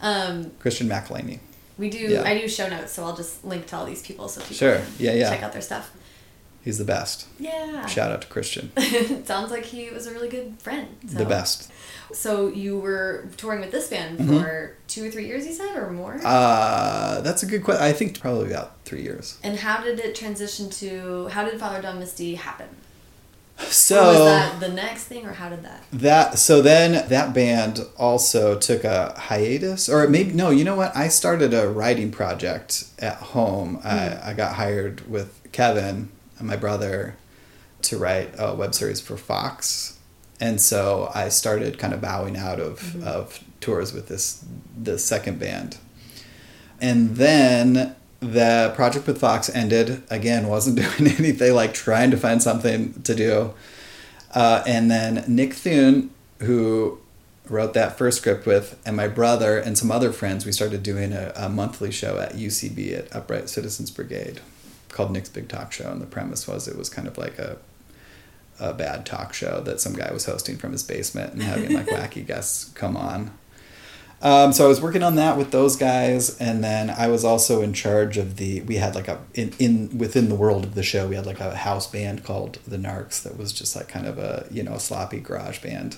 [0.01, 1.39] Um, Christian McAlhaney.
[1.77, 1.97] we do.
[1.97, 2.23] Yeah.
[2.23, 4.75] I do show notes, so I'll just link to all these people so people Sure.
[4.79, 5.29] can Yeah, yeah.
[5.29, 5.91] check out their stuff.
[6.63, 7.27] He's the best.
[7.39, 7.85] Yeah.
[7.87, 8.71] Shout out to Christian,
[9.25, 10.95] Sounds like he was a really good friend.
[11.09, 11.17] So.
[11.17, 11.69] the best.
[12.13, 14.39] So you were touring with this band Mm-hmm.
[14.39, 16.19] for two or three years, you said, or more.
[16.23, 17.83] Uh, that's a good question.
[17.83, 19.37] I think probably about three years.
[19.43, 21.27] and how did it transition to?
[21.29, 22.67] How did Father John Misty happen?
[23.59, 25.83] So Or was that the next thing, or how did that?
[25.93, 30.95] that so then that band also took a hiatus or maybe no you know what
[30.95, 36.55] i started a writing project at home I, I got hired with kevin and my
[36.55, 37.15] brother
[37.83, 39.92] to write a web series for fox
[40.45, 44.43] and so i started kind of bowing out of, of tours with this
[44.77, 45.77] the second band.
[46.81, 50.03] And then the project with fox ended.
[50.09, 53.53] Again wasn't doing anything like trying to find something to do.
[54.33, 56.99] Uh, and then Nick Thune, who
[57.47, 61.13] wrote that first script with, and my brother and some other friends, we started doing
[61.13, 64.41] a, a monthly show at UCB at Upright Citizens Brigade
[64.89, 65.91] called Nick's Big Talk Show.
[65.91, 67.57] And the premise was it was kind of like a
[68.59, 71.85] a bad talk show that some guy was hosting from his basement and having like
[71.87, 73.31] wacky guests come on.
[74.23, 77.61] Um, so I was working on that with those guys, and then I was also
[77.61, 78.61] in charge of the.
[78.61, 81.41] We had like a in, in within the world of the show, we had like
[81.41, 84.75] a house band called the Narcs that was just like kind of a you know
[84.75, 85.97] a sloppy garage band.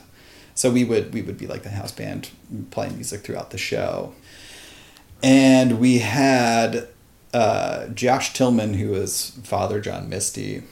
[0.56, 2.32] So we would we would be like the house band
[2.72, 4.16] playing music throughout the show,
[5.22, 6.88] and we had
[7.32, 10.64] uh, Josh Tillman, who was Father John Misty,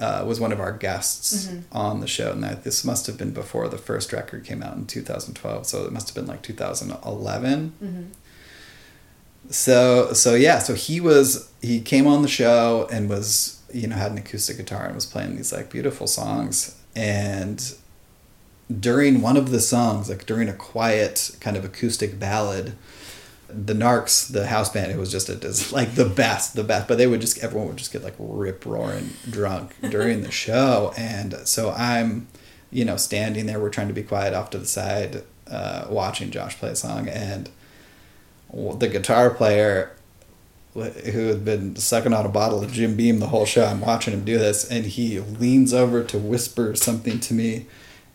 [0.00, 3.32] uh, was one of our guests on the show, and that this must have been
[3.32, 5.66] before the first record came out in 2012.
[5.66, 8.10] So it must have been like 2011.
[9.50, 13.96] So so yeah, so he was he came on the show and was you know
[13.96, 17.74] had an acoustic guitar and was playing these like beautiful songs and
[18.78, 22.76] during one of the songs like during a quiet kind of acoustic ballad
[23.52, 25.34] the Narcs, the house band, it was just a
[25.74, 26.88] like the best, the best.
[26.88, 30.92] But they would just everyone would just get like rip roaring drunk during the show,
[30.96, 32.28] and so I'm,
[32.70, 33.60] you know, standing there.
[33.60, 37.08] We're trying to be quiet off to the side, uh, watching Josh play a song,
[37.08, 37.50] and
[38.52, 39.92] the guitar player
[40.74, 43.64] who had been sucking on a bottle of Jim Beam the whole show.
[43.64, 47.66] I'm watching him do this, and he leans over to whisper something to me,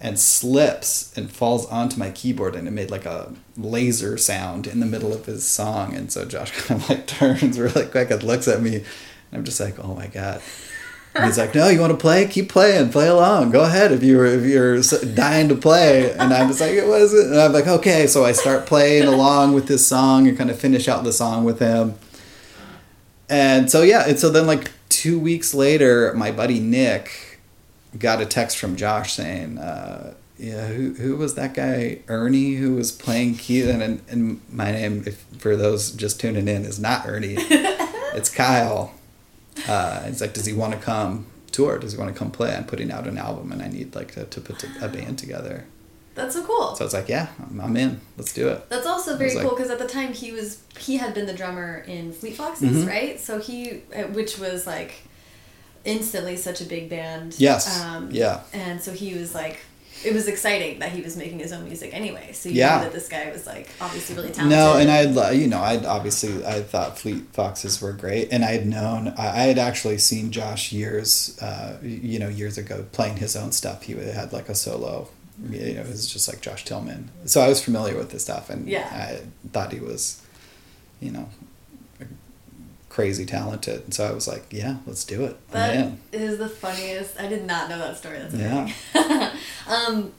[0.05, 4.79] and slips and falls onto my keyboard, and it made like a laser sound in
[4.79, 5.95] the middle of his song.
[5.95, 8.85] And so Josh kind of like turns really quick and looks at me, and
[9.33, 10.43] I'm just like, oh my god.
[11.15, 12.27] And he's like, "No, you want to play?
[12.27, 13.51] Keep playing, play along.
[13.51, 14.81] Go ahead if you're if you're
[15.15, 18.33] dying to play." And I'm just like, "It wasn't." And I'm like, "Okay." So I
[18.33, 21.95] start playing along with this song and kind of finish out the song with him.
[23.29, 27.24] and so yeah, and so then like two weeks later, my buddy Nick
[27.97, 32.75] got a text from Josh saying, uh, "Yeah, who who was that guy Ernie who
[32.75, 37.07] was playing Keith?" And and my name, if for those just tuning in, is not
[37.07, 37.35] Ernie.
[37.39, 38.93] it's Kyle.
[39.67, 41.79] Uh, it's like, does he want to come tour?
[41.79, 42.55] Does he want to come play?
[42.55, 45.65] I'm putting out an album, and I need like to, to put a band together.
[46.15, 46.75] That's so cool.
[46.75, 47.99] So it's like, yeah, I'm, I'm in.
[48.17, 48.69] Let's do it.
[48.69, 51.79] That's also very cool because at the time he was he had been the drummer
[51.87, 52.87] in Fleet Foxes, mm-hmm.
[52.87, 53.19] right?
[53.19, 54.93] So he, uh, which was like
[55.85, 57.35] instantly such a big band.
[57.37, 57.81] Yes.
[57.81, 58.41] Um, yeah.
[58.53, 59.59] And so he was like,
[60.03, 62.31] it was exciting that he was making his own music anyway.
[62.33, 62.77] So you yeah.
[62.77, 64.57] knew that this guy was like obviously really talented.
[64.57, 68.51] No, and I'd you know I'd obviously I thought Fleet Foxes were great, and I
[68.51, 73.35] had known I had actually seen Josh years, uh, you know, years ago playing his
[73.35, 73.83] own stuff.
[73.83, 75.07] He had like a solo
[75.49, 77.09] you know, it was just like Josh Tillman.
[77.25, 78.87] So I was familiar with this stuff, and yeah.
[78.91, 80.21] I thought he was,
[81.01, 81.29] you know,
[82.95, 83.83] crazy talented.
[83.83, 85.35] And so I was like, yeah, let's do it.
[85.51, 87.19] That is the funniest.
[87.19, 88.19] I did not know that story.
[88.19, 88.73] That's amazing.
[88.95, 89.35] Yeah.
[89.67, 90.13] um,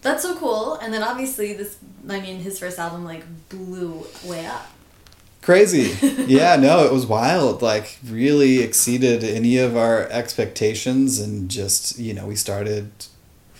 [0.00, 0.76] that's so cool.
[0.76, 4.70] And then obviously this, I mean, his first album like blew way up.
[5.42, 5.96] Crazy.
[6.28, 7.62] yeah, no, it was wild.
[7.62, 12.92] Like really exceeded any of our expectations and just, you know, we started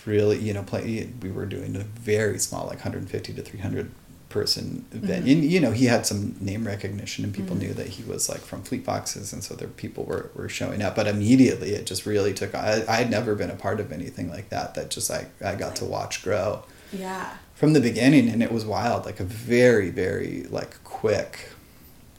[0.07, 3.91] really you know play we were doing a very small like 150 to 300
[4.31, 5.43] person event mm-hmm.
[5.43, 7.67] you know he had some name recognition and people mm-hmm.
[7.67, 10.81] knew that he was like from fleet foxes and so there people were, were showing
[10.81, 14.31] up but immediately it just really took i i'd never been a part of anything
[14.31, 16.63] like that that just i i got to watch grow
[16.93, 21.51] yeah from the beginning and it was wild like a very very like quick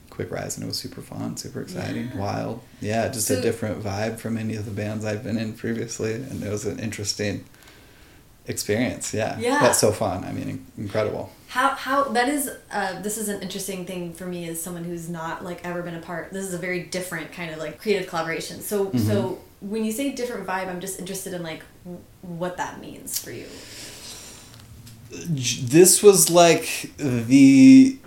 [0.09, 2.19] quick rise and it was super fun super exciting yeah.
[2.19, 5.53] wild yeah just so, a different vibe from any of the bands i've been in
[5.53, 7.45] previously and it was an interesting
[8.47, 9.13] experience.
[9.13, 9.37] Yeah.
[9.39, 9.59] Yeah.
[9.59, 10.23] That's so fun.
[10.23, 11.31] I mean, incredible.
[11.47, 15.09] How how that is uh, this is an interesting thing for me as someone who's
[15.09, 16.31] not like ever been a part.
[16.31, 18.61] This is a very different kind of like creative collaboration.
[18.61, 18.97] So mm-hmm.
[18.97, 21.63] so when you say different vibe, I'm just interested in like
[22.21, 23.47] what that means for you.
[25.09, 27.97] This was like the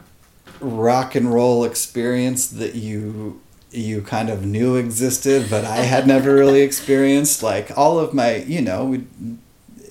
[0.61, 6.35] rock and roll experience that you you kind of knew existed, but I had never
[6.35, 7.43] really experienced.
[7.43, 9.05] Like all of my, you know, we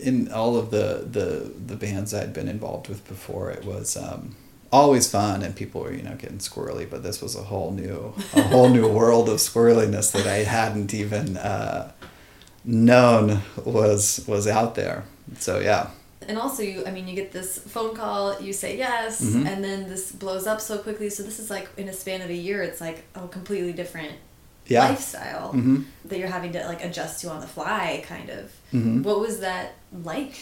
[0.04, 4.36] in all of the the the bands I'd been involved with before, it was um,
[4.72, 6.90] always fun and people were you know getting squirrely.
[6.90, 10.94] But this was a whole new a whole new world of squirreliness that I hadn't
[10.94, 11.92] even uh,
[12.64, 15.06] known was was out there.
[15.38, 15.90] So yeah.
[16.28, 19.46] And also, you I mean, you get this phone call, you say yes, mm-hmm.
[19.46, 21.10] and then this blows up so quickly.
[21.10, 24.14] So this is like in a span of a year, it's like a completely different
[24.68, 24.90] yeah.
[24.90, 25.84] lifestyle mm-hmm.
[26.06, 29.04] that you're having to like adjust to on the fly kind of mm-hmm.
[29.04, 30.34] what was that like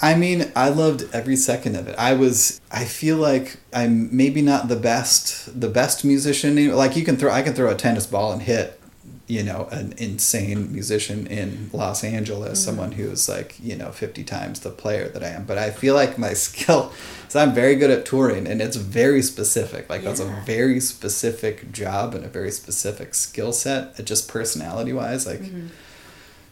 [0.00, 1.94] I mean, I loved every second of it.
[1.98, 6.74] I was I feel like I'm maybe not the best the best musician.
[6.74, 8.80] Like you can throw I can throw a tennis ball and hit
[9.26, 12.66] you know an insane musician in Los Angeles, mm-hmm.
[12.66, 15.44] someone who's like you know fifty times the player that I am.
[15.44, 16.92] But I feel like my skill,
[17.28, 19.88] so I'm very good at touring, and it's very specific.
[19.88, 20.08] Like yeah.
[20.08, 25.26] that's a very specific job and a very specific skill set, just personality wise.
[25.26, 25.40] Like.
[25.40, 25.68] Mm-hmm.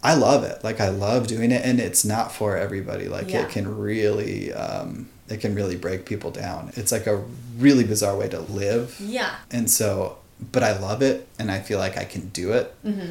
[0.04, 0.62] I love it.
[0.62, 3.08] Like I love doing it, and it's not for everybody.
[3.08, 3.42] Like yeah.
[3.42, 6.70] it can really, um, it can really break people down.
[6.76, 7.24] It's like a
[7.58, 8.96] really bizarre way to live.
[9.00, 9.34] Yeah.
[9.50, 10.18] And so
[10.52, 12.74] but I love it and I feel like I can do it.
[12.84, 13.10] Mm-hmm.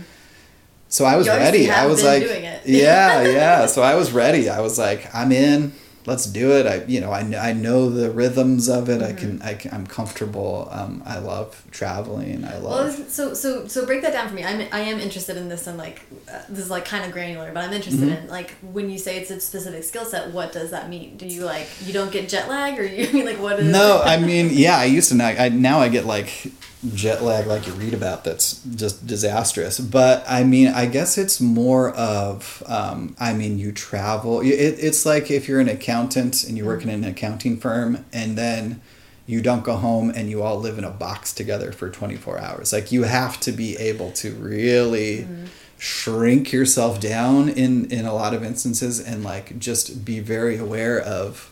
[0.89, 1.71] So I was ready.
[1.71, 2.23] I was like,
[2.65, 3.65] yeah, yeah.
[3.65, 4.49] So I was ready.
[4.49, 5.73] I was like, I'm in.
[6.06, 6.68] Let's do it.
[6.68, 9.00] I, you know, I, I know the rhythms of it.
[9.00, 9.04] Mm-hmm.
[9.04, 10.68] I can, I can, I'm comfortable.
[10.72, 12.44] Um, I love traveling.
[12.44, 13.00] I love.
[13.00, 14.44] Well, so, so, so break that down for me.
[14.44, 17.52] I'm, I am interested in this and like, uh, this is like kind of granular,
[17.54, 18.26] but I'm interested mm-hmm.
[18.26, 21.16] in like, when you say it's a specific skill set, what does that mean?
[21.16, 24.02] Do you like, you don't get jet lag or you mean like, what is No,
[24.04, 26.52] I mean, yeah, I used to not, I, now I get like,
[26.93, 31.39] jet lag like you read about that's just disastrous but i mean i guess it's
[31.39, 36.58] more of um, i mean you travel it, it's like if you're an accountant and
[36.58, 38.82] you work in an accounting firm and then
[39.26, 42.74] you don't go home and you all live in a box together for 24 hours
[42.74, 45.46] like you have to be able to really mm-hmm.
[45.78, 51.00] shrink yourself down in in a lot of instances and like just be very aware
[51.00, 51.50] of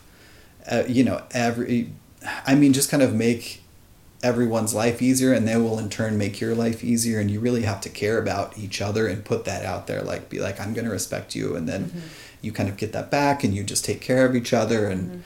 [0.70, 1.90] uh, you know every
[2.46, 3.61] i mean just kind of make
[4.22, 7.62] everyone's life easier and they will in turn make your life easier and you really
[7.62, 10.72] have to care about each other and put that out there like be like i'm
[10.72, 12.00] going to respect you and then mm-hmm.
[12.40, 15.10] you kind of get that back and you just take care of each other and
[15.10, 15.20] mm-hmm.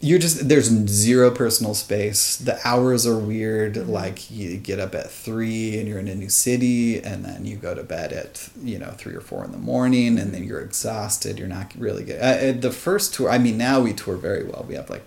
[0.00, 3.90] you're just there's zero personal space the hours are weird mm-hmm.
[3.90, 7.56] like you get up at three and you're in a new city and then you
[7.56, 10.62] go to bed at you know three or four in the morning and then you're
[10.62, 14.42] exhausted you're not really good uh, the first tour i mean now we tour very
[14.42, 15.04] well we have like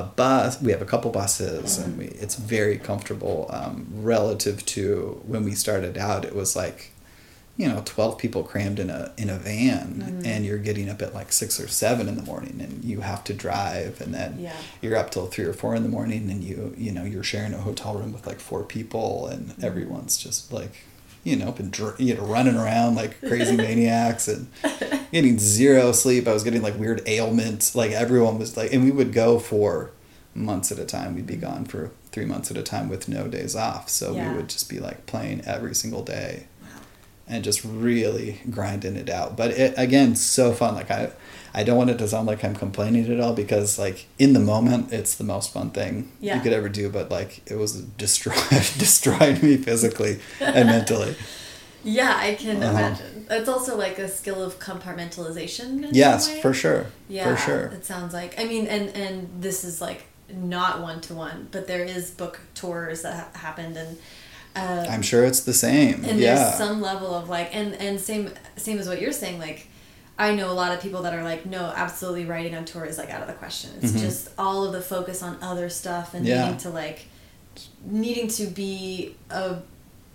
[0.00, 0.60] a bus.
[0.60, 5.52] We have a couple buses, and we it's very comfortable um, relative to when we
[5.52, 6.24] started out.
[6.24, 6.90] It was like
[7.58, 10.26] you know 12 people crammed in a in a van Mm-hmm.
[10.26, 13.24] and you're getting up at like 6 or 7 in the morning and you have
[13.24, 14.52] to drive and then Yeah.
[14.82, 17.54] you're up till 3 or 4 in the morning and you you know you're sharing
[17.54, 19.64] a hotel room with like four people and Mm-hmm.
[19.64, 20.74] everyone's just like
[21.26, 24.46] you know been dr- you know running around like crazy maniacs and
[25.12, 28.90] getting zero sleep I was getting like weird ailments like everyone was like and we
[28.92, 29.90] would go for
[30.34, 33.26] months at a time we'd be gone for 3 months at a time with no
[33.26, 34.30] days off so Yeah.
[34.30, 36.46] we would just be like playing every single day
[37.28, 39.36] and just really grinding it out.
[39.36, 40.76] But it again, so fun.
[40.76, 41.10] Like I,
[41.58, 44.40] I don't want it to sound like I'm complaining at all because like in the
[44.40, 46.34] moment, it's the most fun thing Yeah.
[46.36, 46.90] you could ever do.
[46.90, 47.72] But like it was
[48.04, 51.16] destroyed, destroyed me physically and mentally.
[51.82, 52.70] Yeah, I can Uh-huh.
[52.78, 53.26] imagine.
[53.30, 55.88] It's also like a skill of compartmentalization.
[55.92, 56.86] Yes, for sure.
[57.08, 57.62] Yeah, for sure.
[57.66, 58.38] It sounds like.
[58.38, 62.40] I mean, and and this is like not one to one, but there is book
[62.54, 63.98] tours that ha- happened, and
[64.56, 66.04] uh, I'm sure it's the same.
[66.04, 66.34] and yeah.
[66.34, 69.68] there's some level of like, and and same same as what you're saying, like.
[70.18, 72.96] I know a lot of people that are like, no, absolutely writing on tour is
[72.98, 73.70] like out of the question.
[73.82, 74.00] It's Mhm.
[74.00, 76.44] just all of the focus on other stuff and Yeah.
[76.44, 77.06] needing to like,
[77.84, 79.56] needing to be a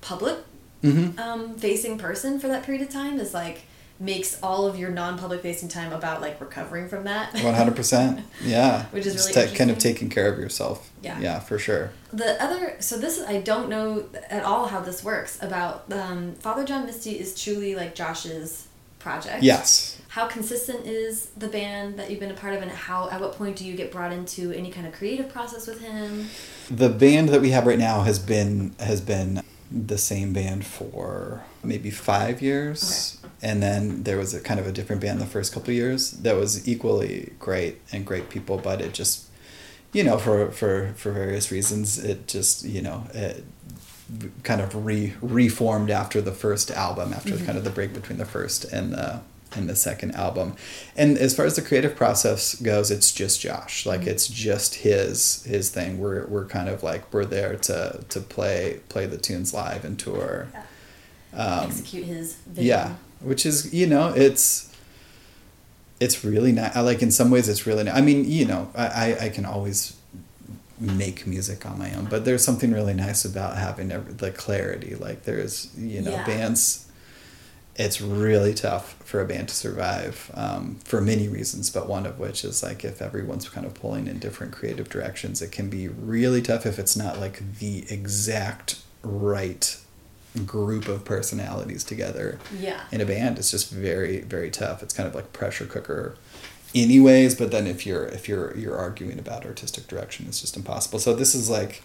[0.01, 0.37] public
[0.81, 3.61] hmm um, facing person for that period of time is like
[3.99, 7.31] makes all of your non-public facing time about like recovering from that.
[7.43, 8.21] One hundred percent.
[8.43, 8.85] Yeah.
[8.85, 10.89] Which is Just really ta- kind of taking care of yourself.
[11.03, 11.19] Yeah.
[11.19, 11.91] Yeah, for sure.
[12.11, 15.37] the other, so this I don't know at all how this works.
[15.39, 18.63] About um, Father John Misty is truly like Josh's
[19.01, 19.43] project.
[19.43, 19.99] Yes.
[20.09, 23.33] How consistent is the band that you've been a part of, and how at what
[23.33, 26.27] point do you get brought into any kind of creative process with him?
[26.69, 31.43] The band that we have right now has been has been the same band for
[31.63, 35.53] maybe five years, and then there was a kind of a different band the first
[35.53, 39.29] couple of years that was equally great and great people, but it just
[39.93, 43.43] you know for for for various reasons it just you know it
[44.43, 48.25] kind of re reformed after the first album after kind of the break between the
[48.25, 49.21] first and the
[49.53, 50.55] and the second album.
[50.95, 53.85] And as far as the creative process goes it's just josh.
[53.85, 55.99] Like it's just his his thing.
[55.99, 59.97] We're we're kind of like we're there to to play play the tunes live and
[59.99, 60.47] tour.
[61.33, 62.65] Um, Execute his vision.
[62.67, 64.75] yeah which is you know it's
[65.99, 68.87] it's really not like in some ways it's really not, i mean you know I,
[68.87, 69.95] I i can always
[70.81, 75.23] make music on my own but there's something really nice about having the clarity like
[75.23, 76.25] there's you know Yeah.
[76.25, 76.87] bands
[77.75, 82.17] it's really tough for a band to survive um, for many reasons but one of
[82.19, 85.87] which is like if everyone's kind of pulling in different creative directions it can be
[85.87, 89.77] really tough if it's not like the exact right
[90.45, 92.81] group of personalities together Yeah.
[92.91, 96.15] in a band it's just very very tough it's kind of like pressure cooker
[96.73, 100.99] anyways but then if you're if you're you're arguing about artistic direction it's just impossible.
[100.99, 101.83] So this is like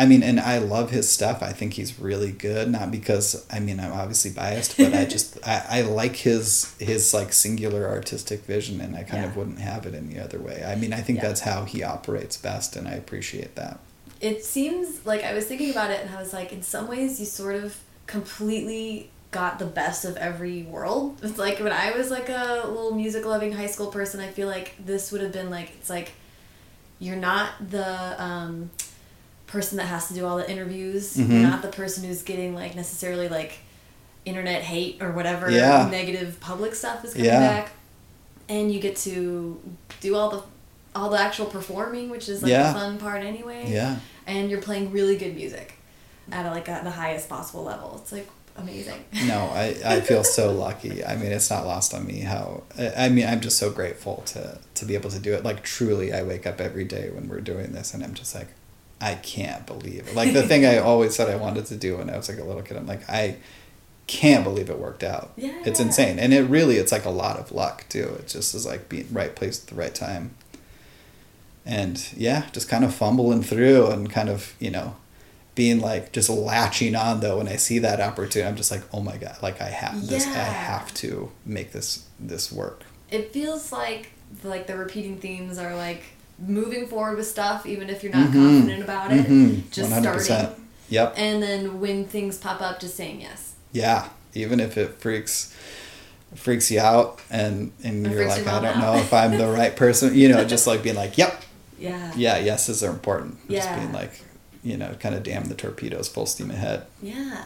[0.00, 1.42] i mean and i love his stuff.
[1.42, 5.38] I think he's really good not because i mean i'm obviously biased but i just
[5.46, 9.86] I, I like his his like singular artistic vision and i kind of wouldn't have
[9.86, 10.64] it any other way.
[10.64, 11.28] I mean i think Yeah.
[11.28, 13.80] that's how he operates best and i appreciate that.
[14.20, 17.20] It seems like I was thinking about it and I was like, in some ways,
[17.20, 17.76] you sort of
[18.08, 21.18] completely got the best of every world.
[21.22, 24.48] It's like when I was like a little music loving high school person, I feel
[24.48, 26.12] like this would have been like, it's like
[26.98, 28.70] you're not the um,
[29.46, 31.28] person that has to do all the interviews, Mhm.
[31.30, 33.58] you're not the person who's getting like necessarily like
[34.24, 35.88] internet hate or whatever Yeah.
[35.90, 37.38] negative public stuff is coming Yeah.
[37.40, 37.70] back.
[38.48, 39.60] And you get to
[40.00, 40.42] do all the
[40.94, 42.72] all the actual performing, which is like Yeah.
[42.72, 45.74] the fun part anyway yeah and you're playing really good music
[46.32, 47.98] at like at the highest possible level.
[48.02, 48.26] It's like
[48.58, 49.04] amazing.
[49.26, 51.04] no i i feel so lucky.
[51.04, 52.64] I mean it's not lost on me how
[52.96, 55.44] I- mean i'm just so grateful to to be able to do it.
[55.44, 58.48] Like truly i wake up every day when we're doing this and i'm just like
[59.00, 60.14] i can't believe it.
[60.14, 62.44] Like the thing i always said i wanted to do when i was like a
[62.44, 63.36] little kid i'm like i
[64.06, 65.32] can't believe it worked out.
[65.36, 65.52] Yeah.
[65.66, 66.18] it's insane.
[66.18, 68.16] And it really it's like a lot of luck too.
[68.18, 70.34] It just is like being right place at the right time.
[71.66, 74.96] And yeah just kind of fumbling through and kind of you know
[75.58, 79.00] being like just latching on though when I see that opportunity I'm just like oh
[79.00, 80.30] my god like I have this I
[80.68, 84.12] have to make this this work It feels like
[84.44, 86.02] like the repeating themes are like
[86.38, 88.32] moving forward with stuff even if you're not Mhm.
[88.34, 89.26] confident about it.
[89.26, 89.68] Mhm.
[89.72, 90.20] Just 100%.
[90.24, 90.64] starting.
[90.88, 93.54] yep And then when things pop up just saying yes.
[93.72, 95.52] yeah even if it freaks
[96.36, 98.78] freaks you out and and It you're like I don't out.
[98.78, 101.34] know if I'm the right person you know just like being like yep
[101.80, 102.12] Yeah.
[102.16, 103.76] yeah yeses are important just Yeah.
[103.78, 104.12] being like
[104.62, 107.44] you know kind of damn the torpedoes full steam ahead Yeah.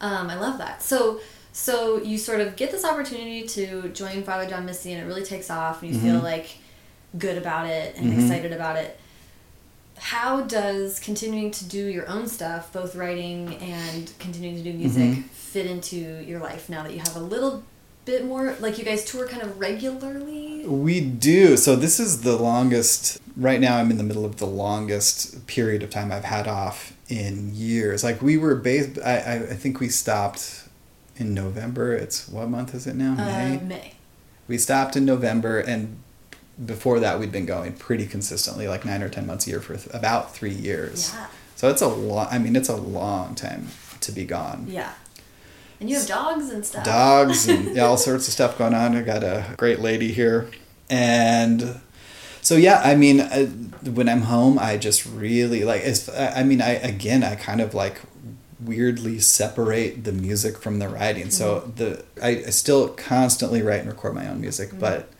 [0.00, 0.82] Um, I love that.
[0.82, 1.20] So
[1.52, 5.22] so you sort of get this opportunity to join Father John Misty and it really
[5.24, 6.22] takes off and you feel Mhm.
[6.24, 6.56] like
[7.18, 8.22] good about it and Mhm.
[8.22, 8.98] excited about it.
[9.98, 15.02] how does continuing to do your own stuff, both writing and continuing to do music,
[15.10, 15.24] Mhm.
[15.30, 15.96] fit into
[16.26, 17.62] your life now that you have a little
[18.04, 20.66] bit more like you guys tour kind of regularly?
[20.66, 21.56] We do.
[21.56, 23.20] So this is the longest.
[23.36, 26.96] Right now, I'm in the middle of the longest period of time I've had off
[27.08, 28.04] in years.
[28.04, 28.98] Like we were based.
[29.04, 30.64] I I, I think we stopped
[31.16, 31.94] in November.
[31.94, 33.14] It's what month is it now?
[33.14, 33.56] May.
[33.56, 33.94] Uh, May.
[34.48, 35.98] We stopped in November, and
[36.64, 39.76] before that, we'd been going pretty consistently, like nine or ten months a year for
[39.76, 41.12] th- about three years.
[41.14, 41.26] Yeah.
[41.56, 42.26] So it's a long.
[42.30, 43.68] I mean, it's a long time
[44.00, 44.66] to be gone.
[44.68, 44.92] Yeah.
[45.82, 46.84] And you have dogs and stuff.
[46.84, 48.96] dogs and yeah, all sorts of stuff going on.
[48.96, 50.48] I got a great lady here,
[50.88, 51.80] and
[52.40, 53.46] so yeah, I mean, uh,
[53.90, 55.82] when I'm home, I just really like.
[55.82, 58.00] It's, I I mean, I again, I kind of like
[58.60, 61.30] weirdly separate the music from the writing.
[61.30, 61.74] So mm-hmm.
[61.74, 64.78] the I, I still constantly write and record my own music, mm-hmm.
[64.78, 65.10] but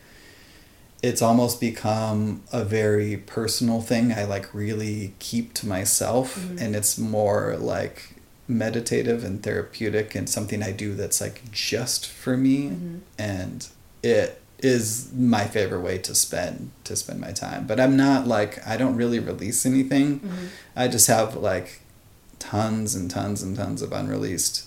[1.03, 4.13] it's almost become a very personal thing.
[4.13, 6.59] I like really keep to myself, mm-hmm.
[6.59, 8.22] and it's more like
[8.59, 12.99] meditative and therapeutic and something I do that's like just for me, mm-hmm.
[13.19, 13.69] and
[14.03, 17.67] it is my favorite way to spend to spend my time.
[17.67, 20.21] But I'm not like I don't really release anything.
[20.21, 20.47] Mm-hmm.
[20.77, 21.81] I just have like
[22.39, 24.67] tons and tons and tons of unreleased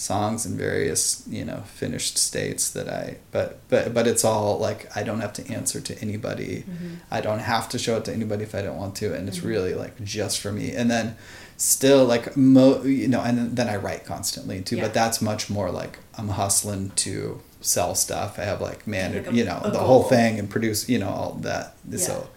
[0.00, 4.88] songs in various you know finished states that i but but but it's all like
[4.96, 6.64] i don't have to answer to anybody.
[6.66, 6.94] Mm-hmm.
[7.10, 9.14] I don't have to show it to anybody if i don't want to.
[9.14, 10.72] And it's really like just for me.
[10.72, 11.16] And then
[11.60, 14.84] still like mo you know and then i write constantly too Yeah.
[14.84, 19.26] but that's much more like i'm hustling to sell stuff i have like man Like
[19.26, 21.98] a- you know the whole thing and produce you know all that Yeah.
[21.98, 22.30] so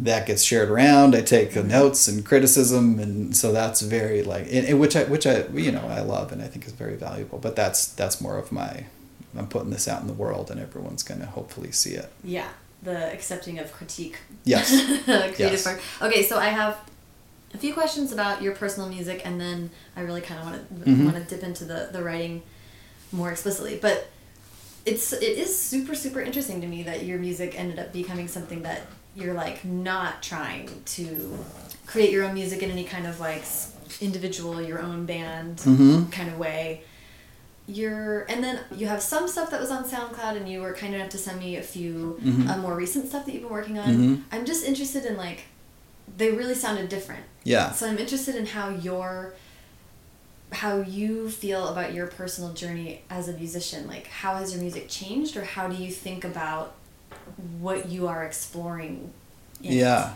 [0.00, 1.16] that gets shared around.
[1.16, 1.70] I take the mm-hmm.
[1.70, 6.02] notes and criticism, and so that's very like, which I which I you know I
[6.02, 7.38] love and I think is very valuable.
[7.38, 8.84] But that's that's more of my,
[9.36, 12.12] I'm putting this out in the world, and everyone's gonna hopefully see it.
[12.22, 12.48] Yeah.
[12.80, 14.18] The accepting of critique.
[14.44, 14.70] Yes.
[15.04, 15.66] Creative Yes.
[16.00, 16.78] Okay, so I have
[17.54, 20.90] a few questions about your personal music, and then I really kind of want to
[20.90, 21.04] Mhm.
[21.04, 22.42] want to dip into the the writing
[23.12, 23.78] more explicitly.
[23.80, 24.08] But
[24.86, 28.62] it's it is super super interesting to me that your music ended up becoming something
[28.62, 28.82] that
[29.16, 31.38] you're like not trying to
[31.86, 33.42] create your own music in any kind of like
[34.00, 36.12] individual your own band Mhm.
[36.12, 36.82] kind of way
[37.66, 40.94] you're and then you have some stuff that was on SoundCloud and you were kind
[40.94, 42.48] enough to send me a few Mhm.
[42.48, 43.94] uh, more recent stuff that you've been working on.
[43.94, 44.22] Mhm.
[44.32, 45.40] I'm just interested in like
[46.16, 47.24] they really sounded different.
[47.44, 47.72] Yeah.
[47.72, 49.34] So I'm interested in how your
[50.50, 53.86] how you feel about your personal journey as a musician.
[53.86, 56.74] Like how has your music changed or how do you think about
[57.58, 59.12] what you are exploring
[59.62, 59.76] in it?
[59.76, 60.14] Yeah.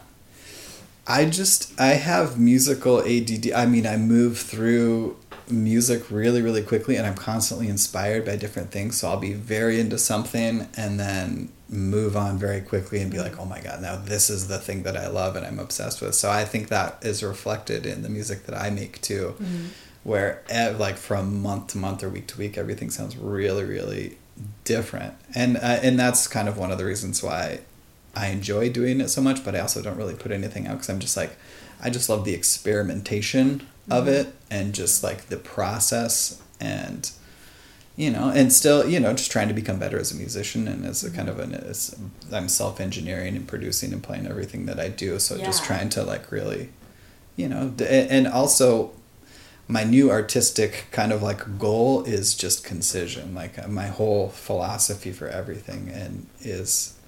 [1.06, 3.52] I just I have musical ADD.
[3.52, 5.16] I mean, I move through
[5.50, 8.98] music really really quickly and I'm constantly inspired by different things.
[8.98, 13.38] So I'll be very into something and then move on very quickly and be like,
[13.40, 16.14] "Oh my god, now this is the thing that I love and I'm obsessed with."
[16.14, 19.34] So I think that is reflected in the music that I make too.
[20.04, 24.18] Where eh, like from month to month or week to week everything sounds really really
[24.64, 25.14] different.
[25.34, 27.60] And uh, and that's kind of one of the reasons why
[28.14, 30.90] I enjoy doing it so much, but I also don't really put anything out because
[30.90, 31.36] I'm just like,
[31.82, 37.10] I just love the experimentation of it and just like the process and,
[38.02, 40.84] you know, and still, you know, just trying to become better as a musician and
[40.84, 41.94] as a kind of an, as,
[42.32, 45.20] I'm self engineering and producing and playing everything that I do.
[45.20, 46.70] So just trying to like really,
[47.36, 48.90] you know, and also
[49.68, 53.36] my new artistic kind of like goal is just concision.
[53.36, 56.98] Like uh, my whole philosophy for everything and is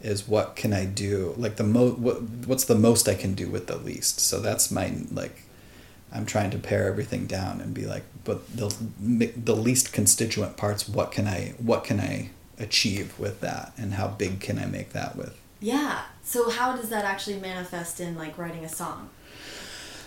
[0.00, 1.34] is what can i do?
[1.36, 4.20] Like the mo what, what's the most i can do with the least?
[4.20, 5.42] So that's my like
[6.12, 8.68] i'm trying to pare everything down and be like but the
[9.36, 14.08] the least constituent parts what can i what can i achieve with that and how
[14.08, 16.02] big can i make that with Yeah.
[16.22, 19.10] So how does that actually manifest in like writing a song?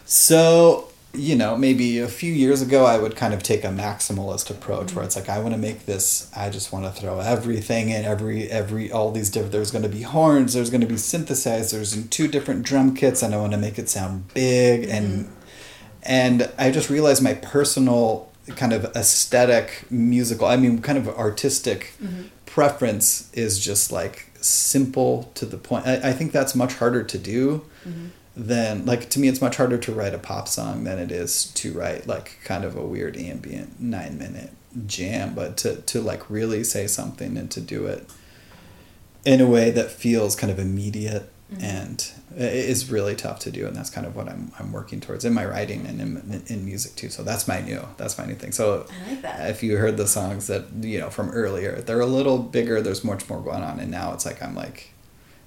[0.06, 4.50] So, you know, maybe a few years ago, I would kind of take a maximalist
[4.50, 5.06] approach where mm-hmm.
[5.06, 8.50] it's like, I want to make this, I just want to throw everything in, every,
[8.50, 12.12] every, all these different, there's going to be horns, there's going to be synthesizers and
[12.12, 14.84] two different drum kits, and I want to make it sound big.
[14.90, 15.34] And, mm-hmm.
[16.04, 21.94] And I just realized my personal kind of aesthetic musical, I mean, kind of artistic
[22.02, 22.28] mm-hmm.
[22.46, 25.88] preference is just like simple to the point.
[25.88, 28.08] I, I think that's much harder to do mm-hmm.
[28.36, 31.46] than like to me it's much harder to write a pop song than it is
[31.54, 34.52] to write like kind of a weird ambient nine minute
[34.86, 38.08] jam but to, to like really say something and to do it
[39.26, 41.30] in a way that feels kind of immediate
[41.62, 45.26] and it's really tough to do and that's kind of what I'm, I'm working towards
[45.26, 48.36] in my writing and in, in music too so that's my new that's my new
[48.36, 49.50] thing so I like that.
[49.50, 53.04] if you heard the songs that you know from earlier they're a little bigger there's
[53.04, 54.94] much more going on and now it's like i'm like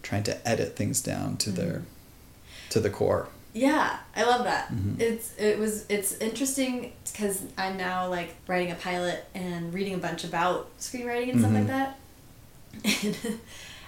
[0.03, 1.83] trying to edit things down to their
[2.71, 3.29] to the core.
[3.55, 4.69] Yeah, I love that.
[4.73, 4.99] Mm-hmm.
[5.01, 9.99] It's it was it's interesting because I'm now like writing a pilot and reading a
[9.99, 11.67] bunch about screenwriting and stuff like Mhm.
[11.69, 11.99] that.
[13.05, 13.39] And,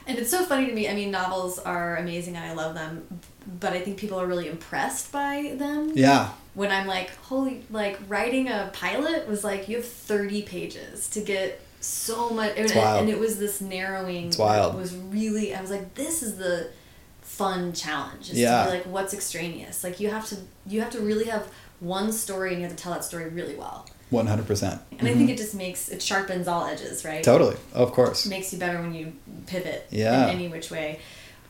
[0.07, 0.89] and it's so funny to me.
[0.89, 3.07] I mean, novels are amazing and I love them,
[3.61, 5.93] but I think people are really impressed by them.
[5.95, 6.31] Yeah.
[6.55, 11.21] When I'm like, holy, like writing a pilot was like you have 30 pages to
[11.21, 13.01] get so much, and, wild.
[13.01, 14.29] and it was this narrowing.
[14.29, 14.75] It's wild.
[14.75, 15.55] It was really.
[15.55, 16.69] I was like, this is the
[17.23, 18.31] fun challenge.
[18.31, 18.65] Is Yeah.
[18.65, 19.83] To be like, what's extraneous?
[19.83, 20.37] Like you have to,
[20.67, 21.49] you have to really have
[21.81, 23.87] one story and you have to tell that story really well.
[24.15, 24.47] 100%.
[24.47, 27.23] percent And I think it just makes it sharpens all edges, right?
[27.23, 27.57] Totally.
[27.73, 28.27] Of course.
[28.27, 29.13] It makes you better when you
[29.47, 30.25] pivot Yeah.
[30.25, 31.01] in any which way,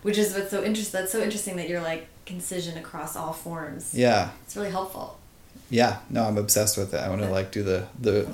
[0.02, 1.00] which is what's so interesting.
[1.00, 3.94] That's so interesting that you're like concision across all forms.
[3.94, 4.30] Yeah.
[4.44, 5.18] It's really helpful.
[5.70, 5.98] Yeah.
[6.10, 6.98] No, I'm obsessed with it.
[7.00, 8.28] I want to like do the the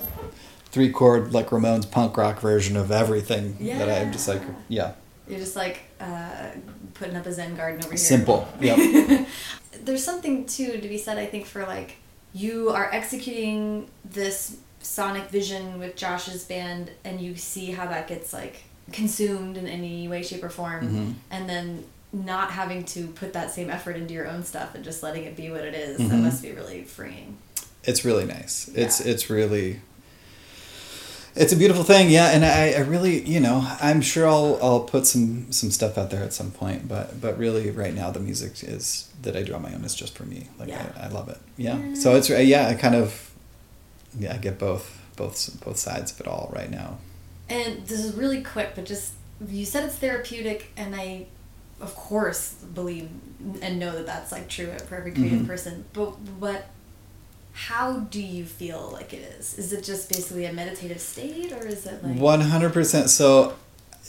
[0.66, 4.92] three chord like Ramones punk rock version of everything that I'm just like yeah.
[5.28, 6.50] You're just like uh,
[6.94, 7.96] putting up a Zen garden over here.
[7.98, 8.48] Simple.
[8.60, 9.26] Yep.
[9.84, 11.96] There's something too to be said, I think, for like
[12.32, 18.32] you are executing this sonic vision with Josh's band, and you see how that gets
[18.32, 18.62] like
[18.92, 21.14] consumed in any way, shape, or form, Mhm.
[21.30, 25.02] and then not having to put that same effort into your own stuff and just
[25.02, 26.22] letting it be what it is, That Mhm.
[26.24, 27.36] must be really freeing.
[27.84, 28.68] it's really nice.
[28.74, 29.80] It's it's really
[31.36, 34.80] it's a beautiful thing, yeah, and I, I really, you know, I'm sure I'll I'll
[34.80, 38.20] put some some stuff out there at some point, but but really right now the
[38.20, 40.48] music is that I do on my own is just for me.
[40.58, 40.86] Like Yeah.
[40.96, 41.38] I, I love it.
[41.56, 41.94] Yeah.
[41.94, 43.30] So it's yeah, I kind of
[44.18, 46.98] yeah, I get both both both sides of it all right now.
[47.48, 49.12] And this is really quick, but just
[49.46, 51.26] you said it's therapeutic, and I,
[51.80, 53.08] of course, believe
[53.62, 55.46] and know that that's like true for every creative Mhm.
[55.46, 55.84] person.
[55.92, 56.66] But what,
[57.53, 59.59] how do you feel like it is?
[59.59, 63.11] Is it just basically a meditative state, or is it like One hundred percent.
[63.11, 63.55] So,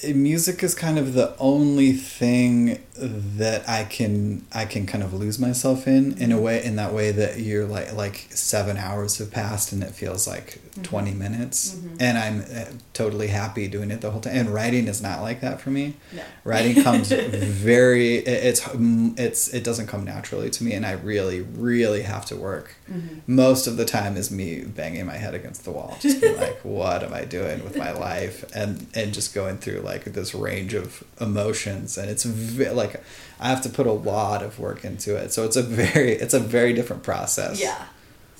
[0.03, 5.13] uh, music is kind of the only thing that I can I can kind of
[5.13, 9.17] lose myself in in a way in that way that you're like like seven hours
[9.17, 10.83] have passed and it feels like Mm-hmm.
[10.83, 11.97] twenty minutes mm-hmm.
[11.99, 14.37] and I'm uh, totally happy doing it the whole time.
[14.37, 15.95] And writing is not like that for me.
[16.13, 16.23] No.
[16.45, 18.61] Writing comes very it- it's
[19.17, 22.75] it's it doesn't come naturally to me and I really really have to work.
[22.89, 23.35] Mm-hmm.
[23.35, 26.59] Most of the time is me banging my head against the wall, just being like,
[26.63, 30.73] "What am I doing with my life?" and and just going through like this range
[30.73, 32.25] of emotions, and it's
[32.73, 33.03] like
[33.39, 35.33] I have to put a lot of work into it.
[35.33, 37.61] So it's a very it's a very different process.
[37.61, 37.87] yeah?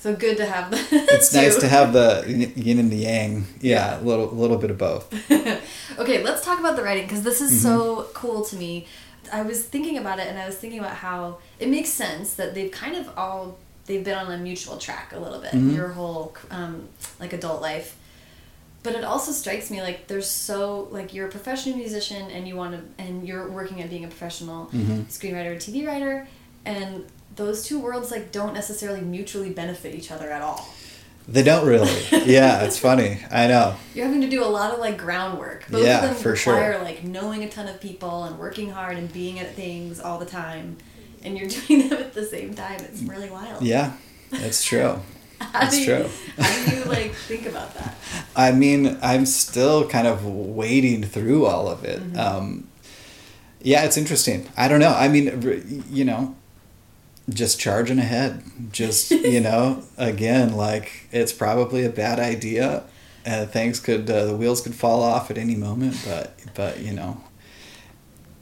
[0.02, 0.86] So good to have that.
[1.16, 2.24] It's nice to have the
[2.56, 3.32] yin and the yang.
[3.60, 4.00] Yeah, Yeah.
[4.00, 5.04] a little little bit of both.
[6.02, 8.12] okay, let's talk about the writing because this is so Mm-hmm.
[8.20, 8.72] cool to me.
[9.32, 12.48] I was thinking about it and I was thinking about how it makes sense that
[12.54, 13.42] they've kind of all
[13.86, 15.74] they've been on a mutual track a little bit Mhm.
[15.76, 16.88] your whole um,
[17.20, 17.88] like adult life.
[18.84, 22.56] But it also strikes me like there's so like you're a professional musician and you
[22.62, 25.06] want to and you're working at being a professional Mhm.
[25.16, 26.26] screenwriter, TV writer,
[26.64, 27.04] and
[27.36, 30.68] those two worlds like don't necessarily mutually benefit each other at all.
[31.28, 31.92] They don't really.
[32.26, 33.20] Yeah, it's funny.
[33.30, 33.76] I know.
[33.94, 35.68] You're having to do a lot of like groundwork.
[35.70, 36.54] Both Yeah, of them for sure.
[36.54, 40.18] require like knowing a ton of people and working hard and being at things all
[40.18, 40.78] the time.
[41.22, 42.80] And you're doing them at the same time.
[42.80, 43.62] It's really wild.
[43.62, 43.92] Yeah,
[44.30, 45.00] that's true.
[45.52, 46.08] That's do you, true.
[46.38, 47.96] How do you like think about that?
[48.36, 51.98] I mean, I'm still kind of wading through all of it.
[52.00, 52.16] Mm-hmm.
[52.16, 52.68] Um,
[53.60, 54.48] yeah, it's interesting.
[54.56, 54.94] I don't know.
[54.94, 56.36] I mean, you know,
[57.28, 58.42] just charging ahead.
[58.72, 62.84] Just, you know, again, like it's probably a bad idea.
[63.24, 66.92] Uh, things could, uh, the wheels could fall off at any moment, but, but, you
[66.92, 67.22] know,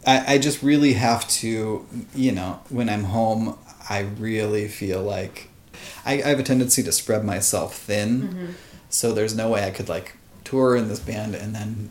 [0.07, 3.59] I, I just really have to, you know, when I'm home,
[3.91, 5.51] I really feel like
[6.07, 8.55] I, I have a tendency to spread myself thin.
[8.89, 11.91] So there's no way I could like tour in this band and then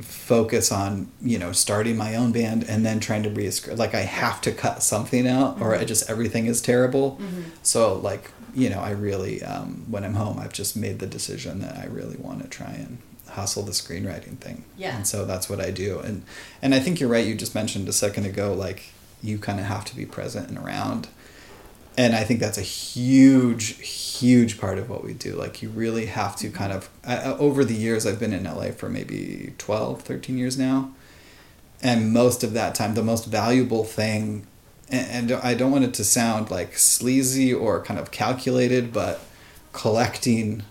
[0.00, 4.00] focus on, you know, starting my own band and then trying to re like I
[4.00, 7.18] have to cut something out or I just everything is terrible.
[7.62, 11.60] So like, you know, I really um, when I'm home I've just made the decision
[11.60, 14.64] that I really want to try and hustle the screenwriting thing.
[14.76, 14.96] Yeah.
[14.96, 15.98] And so that's what I do.
[16.00, 16.22] And
[16.62, 18.92] and I think you're right, you just mentioned a second ago like
[19.22, 21.08] you kind of have to be present and around
[21.96, 23.76] and i think that's a huge
[24.18, 25.34] huge part of what we do.
[25.34, 28.70] Like you really have to kind of I, over the years i've been in la
[28.70, 30.92] for maybe 12 13 years now.
[31.82, 34.46] And most of that time the most valuable thing
[34.88, 39.20] and, and i don't want it to sound like sleazy or kind of calculated but
[39.72, 40.62] collecting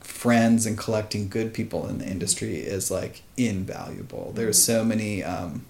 [0.00, 4.32] friends and collecting good people in the industry is like invaluable.
[4.34, 5.66] There's so many um,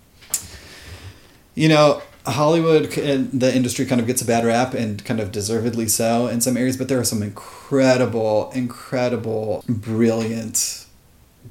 [1.55, 5.31] you know hollywood and the industry kind of gets a bad rap and kind of
[5.31, 10.87] deservedly so in some areas but there are some incredible incredible brilliant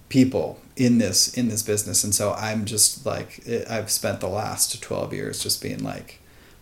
[0.09, 4.81] people in this in this business and so i'm just like i've spent the last
[4.81, 6.19] 12 years just being like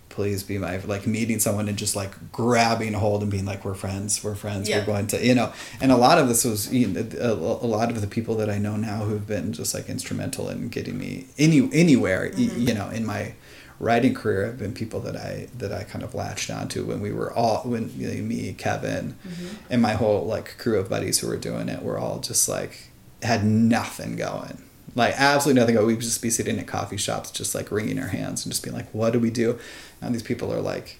[0.10, 3.74] please be my like meeting someone and just like grabbing hold and being like we're
[3.74, 4.80] friends we're friends Yeah.
[4.80, 7.68] we're going to you know and a lot of this was you know, a, a
[7.68, 10.98] lot of the people that i know now who've been just like instrumental in getting
[10.98, 12.68] me any anywhere Mm-hmm.
[12.68, 13.34] you know in my
[13.82, 17.12] writing career have been people that i that i kind of latched onto when we
[17.12, 19.48] were all when you know, me kevin Mm-hmm.
[19.72, 22.92] and my whole like crew of buddies who were doing it were all just like
[23.24, 24.62] had nothing going
[24.96, 25.88] like absolutely nothing going.
[25.88, 28.76] we'd just be sitting at coffee shops just like wringing our hands and just being
[28.76, 29.58] like what do we do
[30.02, 31.00] now these people are like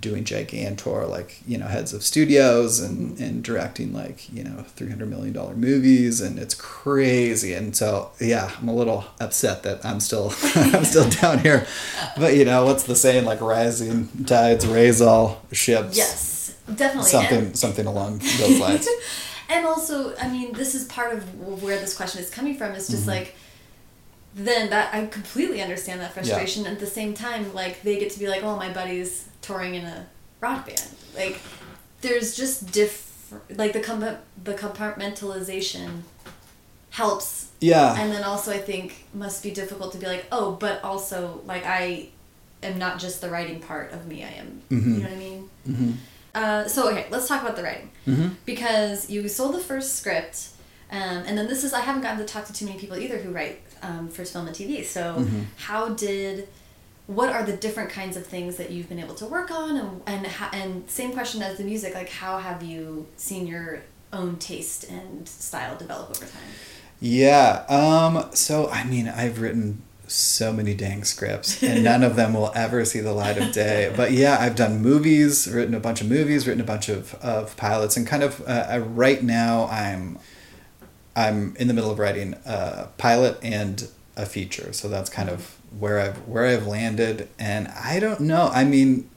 [0.00, 5.08] doing gigantor like you know heads of studios and and directing like you know 300
[5.10, 9.98] million dollar movies and it's crazy and so yeah i'm a little upset that i'm
[9.98, 11.66] still i'm still down here
[12.16, 17.10] but you know what's the saying like rising tides raise all ships Yes, definitely.
[17.10, 18.88] something And- something along those lines
[19.48, 22.72] and also, I mean, this is part of where this question is coming from.
[22.72, 22.92] Is Mm-hmm.
[22.94, 23.34] just like,
[24.34, 26.66] then that I completely understand that frustration.
[26.66, 29.84] At the same time, like they get to be like, oh, my buddy's touring in
[29.84, 30.06] a
[30.40, 30.88] rock band.
[31.14, 31.40] Like,
[32.00, 36.02] there's just different, like the com- the compartmentalization
[36.90, 37.50] helps.
[37.60, 41.40] yeah And then also, I think must be difficult to be like, oh, but also
[41.46, 42.08] like I
[42.62, 44.22] am not just the writing part of me.
[44.24, 44.60] I am.
[44.70, 44.84] Mhm.
[44.96, 45.50] You know what I mean?
[45.66, 45.92] hmm
[46.34, 50.48] Uh, so okay, let's talk about the writing hmm because you sold the first script,
[50.90, 53.18] um, and then this is I haven't gotten to talk to too many people either
[53.18, 54.84] who write um, for film and TV.
[54.84, 55.44] So Mhm.
[55.68, 56.48] how did
[57.06, 60.02] what are the different kinds of things that you've been able to work on and
[60.06, 63.82] and and same question as the music like how have you seen your
[64.12, 66.42] own taste and style develop over time?
[67.00, 67.64] Yeah.
[67.68, 72.52] Um, so I mean, I've written so many dang scripts, and none of them will
[72.54, 73.92] ever see the light of day.
[73.96, 77.56] But yeah, I've done movies, written a bunch of movies, written a bunch of, of
[77.56, 80.18] pilots, and kind of uh, uh, right now I'm
[81.16, 84.72] I'm in the middle of writing a pilot and a feature.
[84.72, 88.50] So that's kind of where I've where I've landed, and I don't know.
[88.52, 89.10] I mean,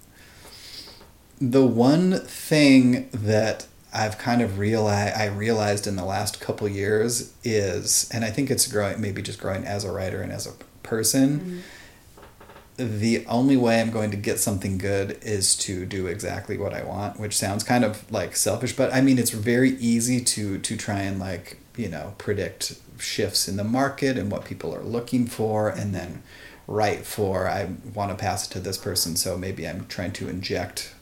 [1.40, 7.34] the one thing that I've kind of realized I realized in the last couple years
[7.44, 10.52] is, and I think it's growing, maybe just growing as a writer and as a
[10.84, 11.40] person.
[11.40, 13.00] Mm-hmm.
[13.00, 16.84] The only way I'm going to get something good is to do exactly what I
[16.84, 20.76] want, which sounds kind of like selfish, but I mean it's very easy to to
[20.76, 25.26] try and like you know predict shifts in the market and what people are looking
[25.26, 26.22] for, and then
[26.68, 30.30] write for I want to pass it to this person, so maybe I'm trying to
[30.30, 30.94] inject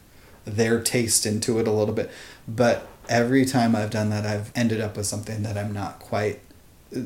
[0.45, 2.11] their taste into it a little bit.
[2.47, 6.39] But every time I've done that, I've ended up with something that I'm not quite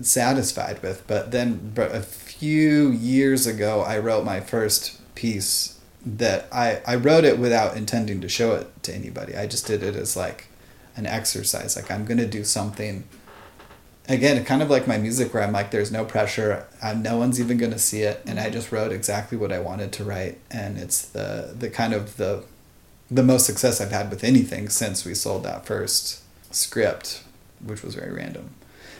[0.01, 1.05] satisfied with.
[1.07, 7.25] But then, a few years ago, I wrote my first piece that I, I wrote
[7.25, 9.35] it without intending to show it to anybody.
[9.35, 10.47] I just did it as like
[10.95, 11.75] an exercise.
[11.75, 13.07] Like, I'm going to do something.
[14.09, 16.65] Again, kind of like my music, where I'm like, there's no pressure.
[16.81, 19.59] i no one's even going to see it, and I just wrote exactly what I
[19.59, 22.43] wanted to write, and it's the the kind of the
[23.09, 27.23] the most success I've had with anything since we sold that first script,
[27.63, 28.51] which was very random.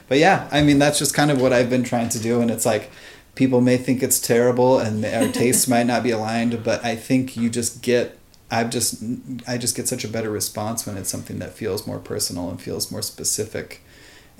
[0.08, 2.52] But yeah, I mean that's just kind of what I've been trying to do, and
[2.52, 2.90] it's like
[3.38, 7.38] people may think it's terrible and our tastes might not be aligned, but I think
[7.38, 8.18] you just get
[8.50, 9.04] I've just
[9.48, 12.60] I just get such a better response when it's something that feels more personal and
[12.60, 13.82] feels more specific,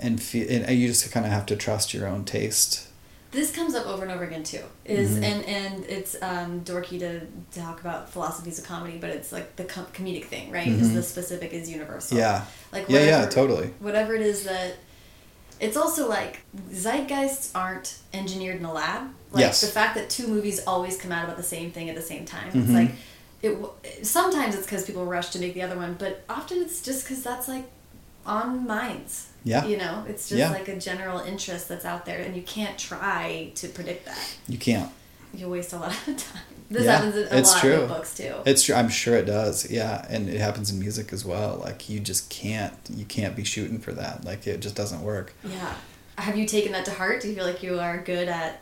[0.00, 2.86] and feel and you just kind of have to trust your own taste.
[3.30, 4.62] This comes up over and over again too.
[4.86, 5.22] Is Mhm.
[5.22, 7.20] and and it's um, dorky to
[7.52, 10.66] talk about philosophies of comedy, but it's like the com- comedic thing, right?
[10.68, 10.94] Is Mhm.
[10.94, 12.16] the specific is universal.
[12.16, 12.44] Yeah.
[12.72, 13.70] Like Yeah, yeah, totally.
[13.80, 14.76] Whatever it is that.
[15.60, 16.38] It's also like
[16.70, 19.10] zeitgeists aren't engineered in a lab.
[19.32, 19.60] Like Yes.
[19.60, 22.24] the fact that two movies always come out about the same thing at the same
[22.24, 22.48] time.
[22.50, 22.60] mm-hmm.
[22.60, 22.90] It's like
[23.42, 24.06] it.
[24.06, 27.22] Sometimes it's because people rush to make the other one, but often it's just because
[27.22, 27.64] that's like
[28.24, 29.26] on minds.
[29.48, 29.64] Yeah.
[29.64, 30.50] You know, it's just Yeah.
[30.50, 34.18] like a general interest that's out there, and you can't try to predict that.
[34.48, 34.90] You can't.
[35.34, 36.42] You'll waste a lot of time.
[36.70, 37.80] This Yeah, happens in a it's lot true.
[37.80, 38.34] of books too.
[38.44, 38.74] It's true.
[38.74, 39.70] I'm sure it does.
[39.70, 41.60] Yeah, and it happens in music as well.
[41.64, 42.74] Like you just can't.
[42.94, 44.24] You can't be shooting for that.
[44.24, 45.32] Like it just doesn't work.
[45.44, 45.74] yeah.
[46.18, 47.22] Have you taken that to heart?
[47.22, 48.60] Do you feel like you are good at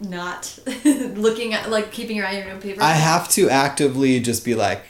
[0.00, 2.82] not looking at like keeping your eye on your own paper?
[2.82, 4.82] I have to actively just be like,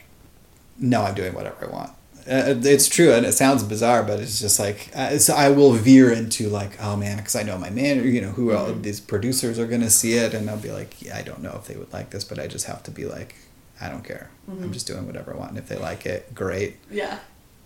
[0.79, 1.91] no, I'm doing whatever I want.
[2.27, 5.73] Uh, it's true, and it sounds bizarre, but it's just like uh, so I will
[5.73, 8.83] veer into like, oh man, because I know my manager, you know, who all Mhm.
[8.83, 11.67] these producers are gonna see it, and I'll be like, yeah, I don't know if
[11.67, 13.35] they would like this, but I just have to be like,
[13.81, 14.31] I don't care.
[14.49, 14.73] I'm Mhm.
[14.73, 17.19] just doing whatever I want, and if they like it, great, Yeah.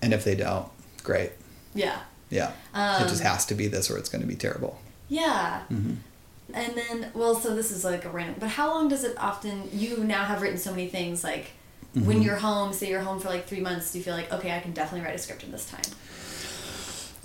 [0.03, 0.67] and if they don't,
[1.05, 1.33] great.
[1.75, 1.99] Yeah.
[2.31, 4.81] Yeah, Um, it just has to be this, or it's gonna be terrible.
[5.09, 5.61] Yeah.
[5.69, 5.95] hmm
[6.53, 9.69] And then, well, so this is like a random, but how long does it often,
[9.73, 11.53] you now have written so many things, like
[12.07, 12.25] when Mhm.
[12.25, 14.61] you're home, say you're home for like three months, do you feel like, okay, I
[14.61, 15.83] can definitely write a script in this time?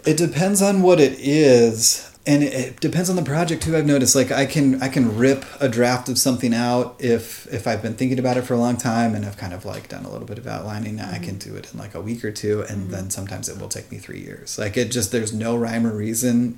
[0.05, 2.09] It depends on what it is.
[2.25, 5.17] and it, it depends on the project too i've noticed like i can i can
[5.17, 8.57] rip a draft of something out if if i've been thinking about it for a
[8.57, 11.37] long time and i've kind of like done a little bit of outlining i can
[11.37, 13.97] do it in like a week or two and then sometimes it will take me
[13.97, 16.57] three years like it just there's no rhyme or reason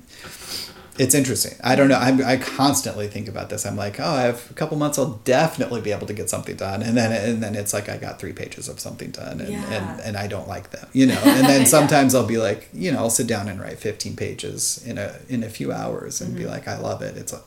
[0.98, 1.54] it's interesting.
[1.62, 1.98] I don't know.
[1.98, 3.66] I'm, I constantly think about this.
[3.66, 4.98] I'm like, oh, I have a couple months.
[4.98, 7.96] I'll definitely be able to get something done, and then and then it's like I
[7.96, 9.72] got three pages of something done, and Yeah.
[9.92, 11.20] and, and I don't like them, you know.
[11.24, 14.82] And then sometimes I'll be like, you know, I'll sit down and write 15 pages
[14.86, 17.16] in a in a few hours, and be like, I love it.
[17.16, 17.40] It's a,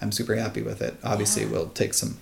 [0.00, 0.94] I'm super happy with it.
[1.04, 1.48] Obviously, Yeah.
[1.48, 2.18] it will take some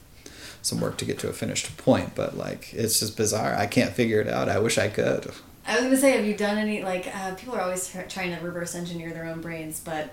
[0.63, 3.55] some work to get to a finished point, but like it's just bizarre.
[3.55, 4.49] I can't figure it out.
[4.49, 5.31] I wish I could.
[5.69, 8.41] I was gonna say, have you done any like uh, people are always trying to
[8.45, 10.11] reverse engineer their own brains, but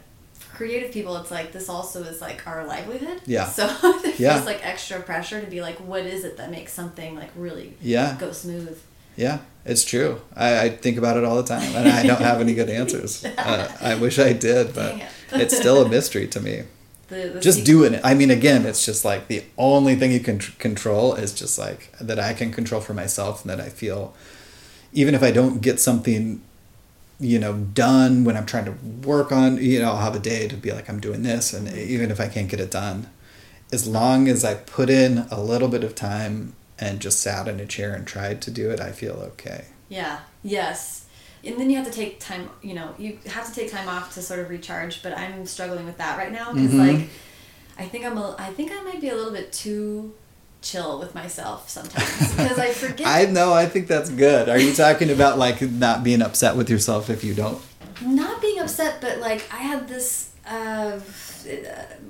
[0.54, 3.22] creative people, it's like this also is like our livelihood.
[3.26, 3.46] Yeah.
[3.46, 4.42] So it Yeah.
[4.44, 8.16] like extra pressure to be like, what is it that makes something like really Yeah.
[8.20, 8.78] go smooth?
[9.16, 10.22] Yeah, it's true.
[10.36, 13.24] I, I think about it all the time, and I don't have any good answers.
[13.38, 15.04] Uh, I wish I did, but it.
[15.34, 16.64] it's still a mystery to me.
[17.10, 18.02] The, the Just doing it.
[18.04, 21.60] I mean, again, it's just like the only thing you can tr- control is just
[21.60, 24.16] like that I can control for myself, and that I feel,
[24.94, 26.42] even if I don't get something,
[27.20, 28.72] you know, done when I'm trying to
[29.08, 31.68] work on, you know, I'll have a day to be like I'm doing this, and
[31.78, 33.10] even if I can't get it done,
[33.72, 37.60] as long as I put in a little bit of time and just sat in
[37.60, 39.66] a chair and tried to do it, I feel okay.
[39.90, 40.20] Yeah.
[40.44, 41.06] Yes.
[41.46, 42.50] And then you have to take time.
[42.62, 45.04] You know, you have to take time off to sort of recharge.
[45.04, 46.78] But I'm struggling with that right now because, Mhm.
[47.00, 47.10] like,
[47.78, 48.18] I think I'm.
[48.18, 50.14] A, I think I might be a little bit too
[50.64, 53.06] chill with myself sometimes because I forget.
[53.06, 53.54] I know.
[53.54, 54.50] I think that's good.
[54.50, 57.62] Are you talking about like not being upset with yourself if you don't?
[58.02, 61.00] not being upset, but like I had this uh,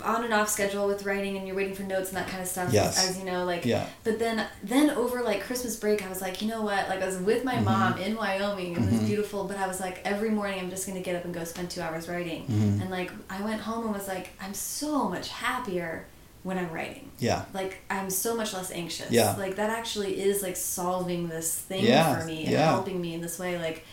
[0.04, 2.48] on and off schedule with writing, and you're waiting for notes and that kind of
[2.48, 2.72] stuff.
[2.74, 3.10] Yes.
[3.10, 3.66] As you know, like.
[3.66, 3.86] Yeah.
[4.04, 6.90] But then, then over like Christmas break, I was like, you know what?
[6.90, 7.66] Like I was with Mm-hmm.
[7.66, 9.44] my mom in Wyoming, and it was beautiful.
[9.44, 11.82] But I was like, every morning I'm just gonna get up and go spend two
[11.82, 12.44] hours writing.
[12.44, 12.82] Mm-hmm.
[12.82, 16.06] And like I went home and was like, I'm so much happier
[16.44, 17.10] when I'm writing.
[17.20, 17.46] Yeah.
[17.54, 19.10] Like I'm so much less anxious.
[19.12, 19.36] Yeah.
[19.38, 22.70] Like that actually is like solving this thing Yeah, for me and yeah.
[22.72, 23.58] helping me in this way.
[23.58, 23.86] Like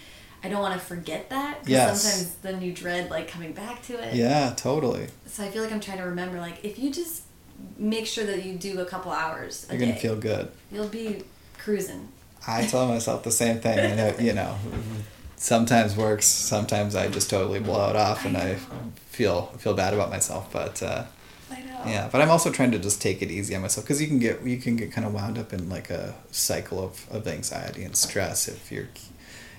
[0.42, 2.02] I don't want to forget that because Yes.
[2.02, 4.14] sometimes then you dread like coming back to it.
[4.14, 4.52] Yeah.
[4.56, 5.06] Totally.
[5.26, 7.22] So I feel like I'm trying to remember like if you just
[7.78, 10.50] make sure that you do a couple hours a You're gonna day, feel good.
[10.72, 11.22] you'll be
[11.58, 12.08] cruising.
[12.48, 14.56] I tell myself the same thing, and it, you know,
[15.36, 16.24] sometimes works.
[16.26, 18.56] Sometimes I just totally blow it off, and I
[19.10, 20.50] feel feel bad about myself.
[20.50, 21.06] But uh, I know.
[21.86, 24.18] Yeah, but I'm also trying to just take it easy on myself because you can
[24.18, 27.84] get you can get kind of wound up in like a cycle of, of anxiety
[27.84, 28.88] and stress if you're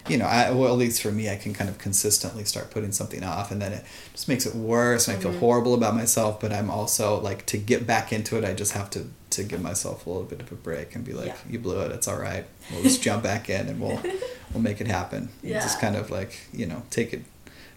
[0.07, 2.91] you know I, well at least for me I can kind of consistently start putting
[2.91, 5.39] something off and then it just makes it worse and I feel mm-hmm.
[5.39, 8.89] horrible about myself but I'm also like to get back into it I just have
[8.91, 11.36] to to give myself a little bit of a break and be like Yeah.
[11.49, 14.01] you blew it it's all right we'll just jump back in and we'll
[14.53, 15.59] we'll make it happen Yeah.
[15.59, 17.24] just kind of like you know take it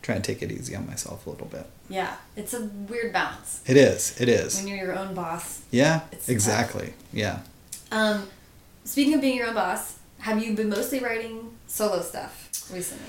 [0.04, 3.60] try and take it easy on myself a little bit Yeah, it's a weird balance
[3.66, 5.62] it is it is when you're your own boss.
[5.70, 7.40] yeah It's exactly yeah
[7.90, 8.28] Um,
[8.84, 13.06] speaking of being your own boss, have you been mostly writing solo stuff recently?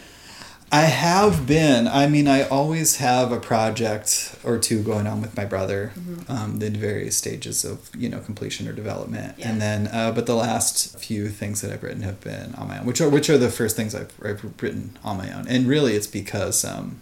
[0.71, 1.87] I have been.
[1.87, 6.31] I mean, I always have a project or two going on with my brother, Mm-hmm.
[6.31, 9.49] um, in various stages of you know completion or development, Yeah.
[9.51, 12.79] and then uh, but the last few things that I've written have been on my
[12.79, 15.67] own, which are which are the first things I've, I've written on my own, and
[15.67, 16.99] really it's because um,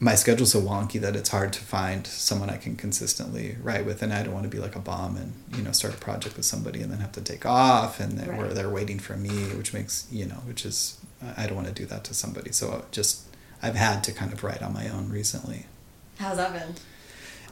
[0.00, 4.02] my schedule's so wonky that it's hard to find someone I can consistently write with,
[4.02, 6.36] and I don't want to be like a bomb and you know start a project
[6.36, 8.54] with somebody and then have to take off, and then where Right.
[8.54, 10.98] they're waiting for me, which makes you know, which is
[11.36, 12.52] I don't want to do that to somebody.
[12.52, 13.22] So just
[13.62, 15.66] I've had to kind of write on my own recently.
[16.18, 16.74] How's that been?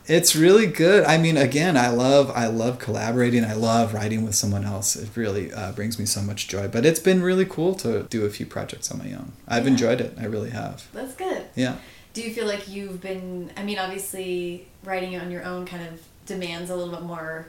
[0.06, 1.04] It's really good.
[1.04, 3.44] I mean, again, I love I love collaborating.
[3.44, 4.96] I love writing with someone else.
[4.96, 6.66] It really uh, brings me so much joy.
[6.68, 9.32] But it's been really cool to do a few projects on my own.
[9.46, 9.70] I've Yeah.
[9.70, 10.14] enjoyed it.
[10.20, 10.86] I really have.
[10.92, 11.44] That's good.
[11.54, 11.76] Yeah.
[12.14, 13.52] Do you feel like you've been?
[13.56, 17.46] I mean, obviously, writing on your own kind of demands a little bit more.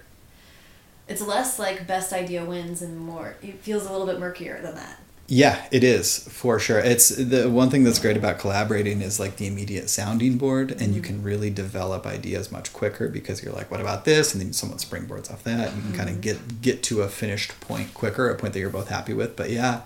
[1.07, 3.35] It's less like best idea wins and more.
[3.41, 4.99] It feels a little bit murkier than that.
[5.27, 6.79] Yeah, it is for sure.
[6.79, 10.93] It's the one thing that's great about collaborating is like the immediate sounding board, and
[10.93, 11.13] you mm-hmm.
[11.15, 14.79] can really develop ideas much quicker because you're like, "What about this?" and then someone
[14.79, 15.69] springboards off that.
[15.69, 16.21] And you can kind of mm-hmm.
[16.21, 19.37] get get to a finished point quicker, a point that you're both happy with.
[19.37, 19.81] But yeah,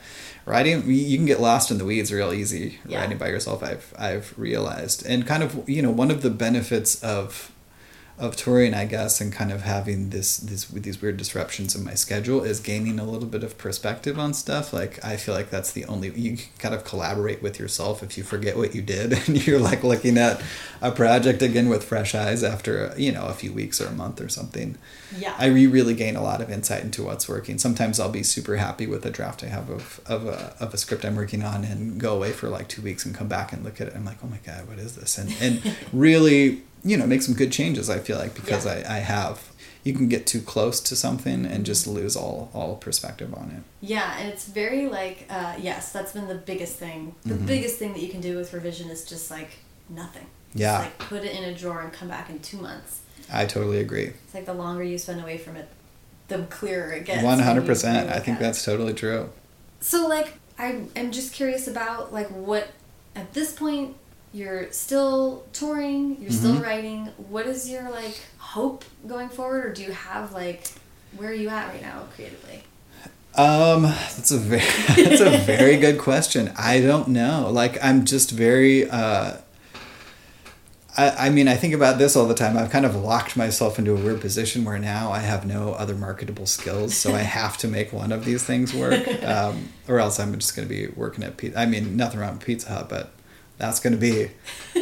[0.45, 2.99] writing you- you can get lost in the weeds real easy Yeah.
[3.01, 3.61] writing by yourself.
[3.63, 7.51] I've I've realized, and kind of you know one of the benefits of
[8.19, 11.83] of touring, I guess, and kind of having this this with these weird disruptions in
[11.83, 14.73] my schedule is gaining a little bit of perspective on stuff.
[14.73, 18.23] Like I feel like that's the only you kind of collaborate with yourself if you
[18.23, 20.41] forget what you did and you're like looking at
[20.81, 24.19] a project again with fresh eyes after you know a few weeks or a month
[24.19, 24.77] or something.
[25.15, 25.35] Yeah.
[25.37, 27.57] I re- really gain a lot of insight into what's working.
[27.57, 30.77] Sometimes I'll be super happy with a draft I have of, of, a, of a
[30.77, 33.63] script I'm working on and go away for like two weeks and come back and
[33.63, 33.95] look at it.
[33.95, 35.17] I'm like, oh my God, what is this?
[35.17, 38.83] And, and really, you know, make some good changes, I feel like, because Yeah.
[38.87, 39.51] I, I have.
[39.83, 43.63] You can get too close to something and just lose all, all perspective on it.
[43.85, 47.15] Yeah, and it's very like uh, yes, that's been the biggest thing.
[47.25, 47.45] The Mm-hmm.
[47.45, 49.51] biggest thing that you can do with revision is just like
[49.89, 50.25] nothing.
[50.51, 50.79] Just, Yeah.
[50.79, 53.01] like put it in a drawer and come back in two months.
[53.31, 54.07] I totally agree.
[54.25, 55.67] It's like the longer you spend away from it,
[56.27, 57.23] the clearer it gets.
[57.23, 58.09] One hundred percent.
[58.09, 59.29] I think at that's totally true.
[59.79, 62.69] So like I am just curious about like what
[63.15, 63.95] at this point
[64.33, 66.63] you're still touring, you're still Mm-hmm.
[66.63, 67.05] writing.
[67.29, 70.71] What is your like hope going forward, or do you have like
[71.15, 72.63] where are you at right now creatively?
[73.35, 74.61] Um, that's a very
[75.09, 76.51] that's a very good question.
[76.57, 77.49] I don't know.
[77.51, 79.37] Like I'm just very uh
[80.99, 82.57] I, I mean, I think about this all the time.
[82.57, 85.93] I've kind of locked myself into a weird position where now I have no other
[85.93, 90.19] marketable skills, so I have to make one of these things work, um, or else
[90.19, 91.59] I'm just going to be working at Pizza.
[91.59, 93.11] I mean, nothing wrong with Pizza Hut, but
[93.57, 94.31] that's going to be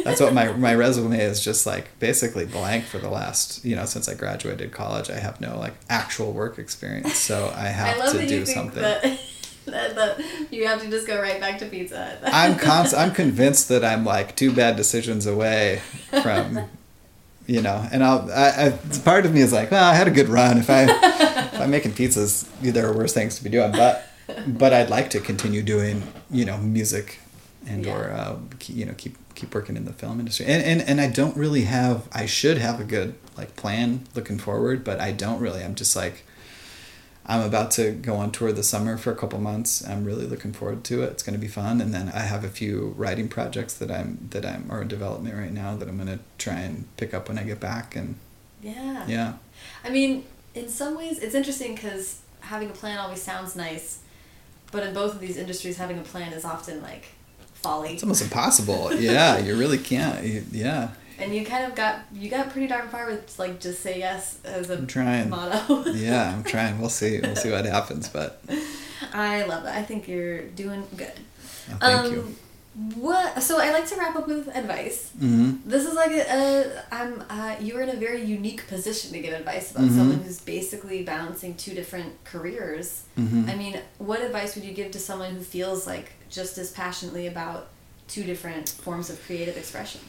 [0.04, 3.84] that's what my my resume is just like basically blank for the last you know
[3.84, 5.10] since I graduated college.
[5.10, 8.44] I have no like actual work experience, so I have I love to do you
[8.44, 8.82] think something.
[8.82, 9.02] that,
[9.66, 10.20] that, that
[10.50, 12.18] you have to just go right back to pizza.
[12.24, 15.80] I'm const- I'm convinced that I'm like two bad decisions away
[16.22, 16.68] from,
[17.46, 18.30] you know, and I'll.
[18.30, 20.58] I, I, part of me is like, well, I had a good run.
[20.58, 23.72] If I if I'm making pizzas, there are worse things to be doing.
[23.72, 24.06] But
[24.46, 27.20] but I'd like to continue doing you know music,
[27.66, 27.94] and Yeah.
[27.96, 30.46] or uh, keep, you know keep keep working in the film industry.
[30.46, 32.08] And, and and I don't really have.
[32.12, 35.62] I should have a good like plan looking forward, but I don't really.
[35.62, 36.24] I'm just like.
[37.28, 39.84] I'm about to go on tour this summer for a couple months.
[39.84, 41.10] I'm really looking forward to it.
[41.10, 41.80] It's going to be fun.
[41.80, 45.34] And then I have a few writing projects that I'm that I'm are in development
[45.34, 47.96] right now that I'm going to try and pick up when I get back.
[47.96, 48.14] And
[48.62, 49.04] yeah.
[49.08, 49.32] yeah,
[49.84, 53.98] I mean, in some ways, it's interesting because having a plan always sounds nice,
[54.70, 57.06] but in both of these industries, having a plan is often like
[57.66, 57.92] folly.
[57.94, 58.82] it's almost impossible.
[58.94, 60.24] yeah, you really can't.
[60.24, 60.88] You, yeah,
[61.18, 64.38] And you kind of got you got pretty darn far with like just say yes
[64.44, 65.28] as a I'm trying.
[65.30, 65.84] motto.
[65.92, 66.78] yeah, I'm trying.
[66.80, 67.12] We'll see.
[67.22, 68.08] We'll see what happens.
[68.08, 68.30] But
[69.12, 69.74] I love that.
[69.76, 71.18] I think you're doing good.
[71.72, 72.20] oh, thank um, you.
[72.94, 73.42] What?
[73.42, 75.10] So I like to wrap up with advice.
[75.18, 79.18] hmm This is like a, a I'm uh, you're in a very unique position to
[79.24, 79.96] give advice about Mhm.
[79.96, 83.04] someone who's basically balancing two different careers.
[83.18, 83.48] Mhm.
[83.48, 87.26] I mean, what advice would you give to someone who feels like just as passionately
[87.26, 87.68] about
[88.08, 90.00] two different forms of creative expression?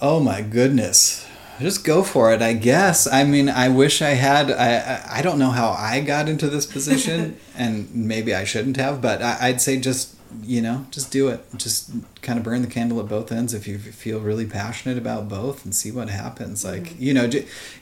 [0.00, 1.26] Oh my goodness.
[1.60, 3.06] Just go for it, I guess.
[3.06, 4.50] I mean, I wish I had.
[4.50, 9.00] I I, don't know how I got into this position, and maybe I shouldn't have.
[9.00, 11.44] But I, I'd say just you know, just do it.
[11.56, 15.28] Just kind of burn the candle at both ends if you feel really passionate about
[15.28, 16.64] both, and see what happens.
[16.64, 17.02] Like mm-hmm.
[17.02, 17.30] you know,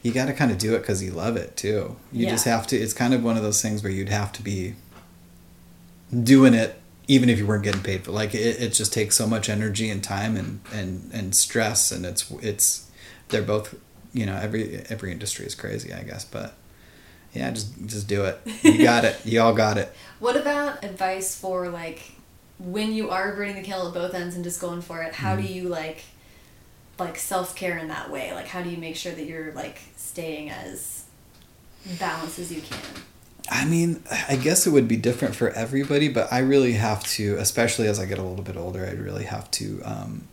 [0.03, 1.97] you got to kind of do it because you love it too.
[2.13, 2.33] You Yeah.
[2.33, 2.77] just have to.
[2.77, 4.75] It's kind of one of those things where you'd have to be
[6.23, 9.27] doing it even if you weren't getting paid for like it, it just takes so
[9.27, 12.91] much energy and time and and and stress and it's it's
[13.29, 13.75] they're both
[14.13, 16.55] you know every every industry is crazy i guess but
[17.33, 19.93] yeah just just do it you got it you all got it
[20.23, 22.13] What about advice for like
[22.61, 25.15] when you are burning the candle at both ends and just going for it?
[25.15, 25.53] How do mm-hmm.
[25.53, 26.05] you like
[26.97, 28.33] like self care in that way?
[28.33, 31.07] Like how do you make sure that you're like staying as
[31.99, 32.79] balanced as you can?
[33.51, 37.37] I mean i guess it would be different for everybody but i really have to
[37.37, 40.27] especially as i get a little bit older i really have to um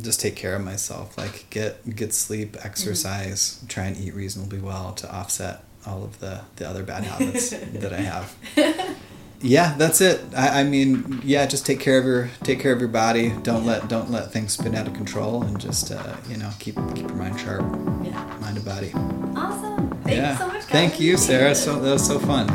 [0.00, 4.92] just take care of myself like get get sleep exercise try and eat reasonably well
[4.92, 8.34] to offset all of the the other bad habits that i have.
[9.42, 10.20] Yeah that's it.
[10.36, 13.30] I, I mean yeah just take care of your take care of your body.
[13.42, 16.76] Don't let don't let things spin out of control and just uh, you know keep
[16.94, 17.62] keep your mind sharp.
[18.04, 18.36] Yeah.
[18.40, 18.92] mind and body.
[19.36, 19.71] Awesome.
[20.16, 20.54] Thank yeah you so much.
[20.54, 20.64] guys.
[20.66, 22.46] thank you sarah so that was so fun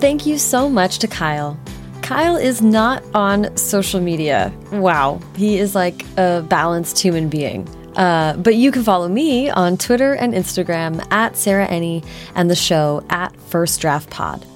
[0.00, 1.58] Thank you so much to Kyle.
[2.02, 4.52] Kyle is not on social media.
[4.70, 7.66] Wow, he is like a balanced human being.
[7.96, 12.04] Uh, but you can follow me on Twitter and Instagram at Sarah Enni
[12.34, 14.46] and the show at First Draft Pod.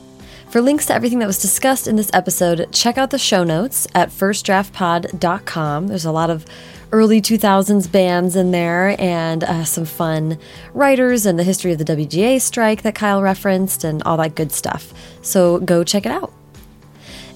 [0.50, 3.88] For links to everything that was discussed in this episode, check out the show notes
[3.94, 5.86] at firstdraftpod.com.
[5.88, 6.44] There's a lot of
[6.92, 10.38] early 2000s bands in there and uh, some fun
[10.74, 14.52] writers and the history of the WGA strike that Kyle referenced and all that good
[14.52, 14.92] stuff.
[15.22, 16.32] So go check it out.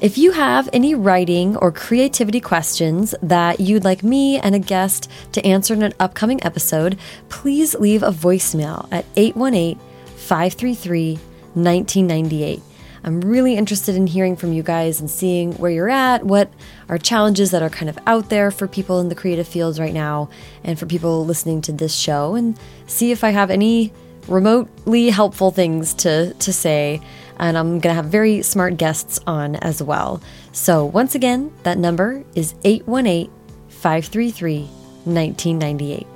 [0.00, 5.10] If you have any writing or creativity questions that you'd like me and a guest
[5.32, 6.98] to answer in an upcoming episode,
[7.28, 9.78] please leave a voicemail at 818
[10.16, 11.14] 533
[11.54, 12.73] 1998.
[13.04, 16.50] I'm really interested in hearing from you guys and seeing where you're at, what
[16.88, 19.92] are challenges that are kind of out there for people in the creative fields right
[19.92, 20.30] now,
[20.64, 23.92] and for people listening to this show, and see if I have any
[24.26, 27.00] remotely helpful things to, to say.
[27.38, 30.22] And I'm going to have very smart guests on as well.
[30.52, 33.30] So, once again, that number is 818
[33.68, 34.60] 533
[35.04, 36.13] 1998.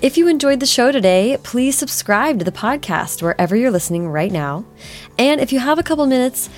[0.00, 4.30] If you enjoyed the show today, please subscribe to the podcast wherever you're listening right
[4.30, 4.64] now.
[5.18, 6.48] And if you have a couple minutes,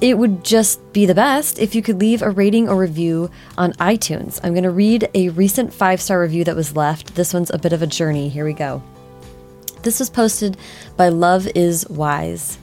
[0.00, 3.72] it would just be the best if you could leave a rating or review on
[3.74, 4.38] iTunes.
[4.44, 7.16] I'm going to read a recent five star review that was left.
[7.16, 8.28] This one's a bit of a journey.
[8.28, 8.80] Here we go.
[9.82, 10.56] This was posted
[10.96, 12.58] by Love is Wise.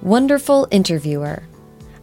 [0.00, 1.42] Wonderful interviewer.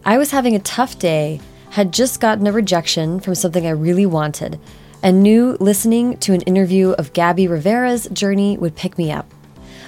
[0.05, 1.41] I was having a tough day,
[1.71, 4.59] had just gotten a rejection from something I really wanted
[5.01, 9.31] and knew listening to an interview of Gabby Rivera's journey would pick me up.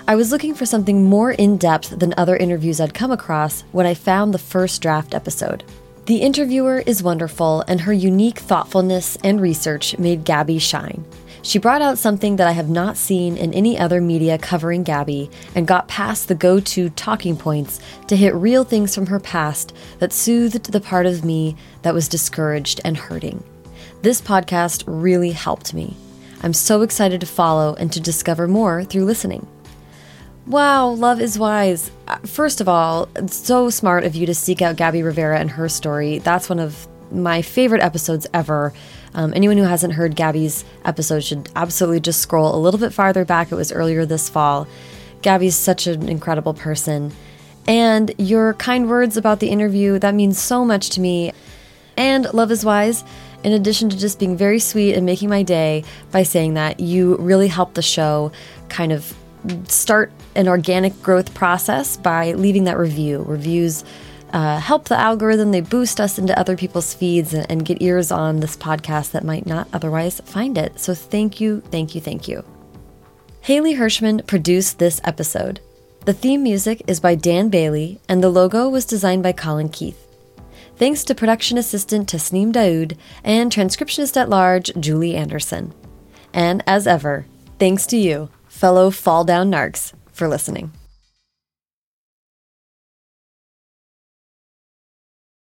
[0.07, 3.85] I was looking for something more in depth than other interviews I'd come across when
[3.85, 5.63] I found the first draft episode.
[6.07, 11.05] The interviewer is wonderful, and her unique thoughtfulness and research made Gabby shine.
[11.43, 15.29] She brought out something that I have not seen in any other media covering Gabby
[15.55, 19.73] and got past the go to talking points to hit real things from her past
[19.99, 23.43] that soothed the part of me that was discouraged and hurting.
[24.01, 25.95] This podcast really helped me.
[26.41, 29.45] I'm so excited to follow and to discover more through listening.
[30.47, 31.91] Wow, love is wise.
[32.07, 35.51] Uh, first of all, it's so smart of you to seek out Gabby Rivera and
[35.51, 36.17] her story.
[36.17, 38.73] That's one of my favorite episodes ever.
[39.13, 43.23] Um, anyone who hasn't heard Gabby's episode should absolutely just scroll a little bit farther
[43.23, 43.51] back.
[43.51, 44.67] It was earlier this fall.
[45.21, 47.11] Gabby's such an incredible person.
[47.67, 51.33] And your kind words about the interview, that means so much to me.
[51.95, 53.03] And Love is Wise,
[53.43, 57.15] in addition to just being very sweet and making my day by saying that, you
[57.17, 58.31] really helped the show
[58.69, 59.13] kind of
[59.67, 63.23] start an organic growth process by leaving that review.
[63.23, 63.83] Reviews
[64.33, 68.11] uh, help the algorithm, they boost us into other people's feeds and, and get ears
[68.11, 70.79] on this podcast that might not otherwise find it.
[70.79, 72.45] So thank you, thank you, thank you.
[73.41, 75.59] Haley Hirschman produced this episode.
[76.05, 80.07] The theme music is by Dan Bailey, and the logo was designed by Colin Keith.
[80.81, 85.75] Thanks to production assistant Tasneem Daoud and transcriptionist at large Julie Anderson.
[86.33, 87.27] And as ever,
[87.59, 90.71] thanks to you, fellow Fall Down Narcs, for listening.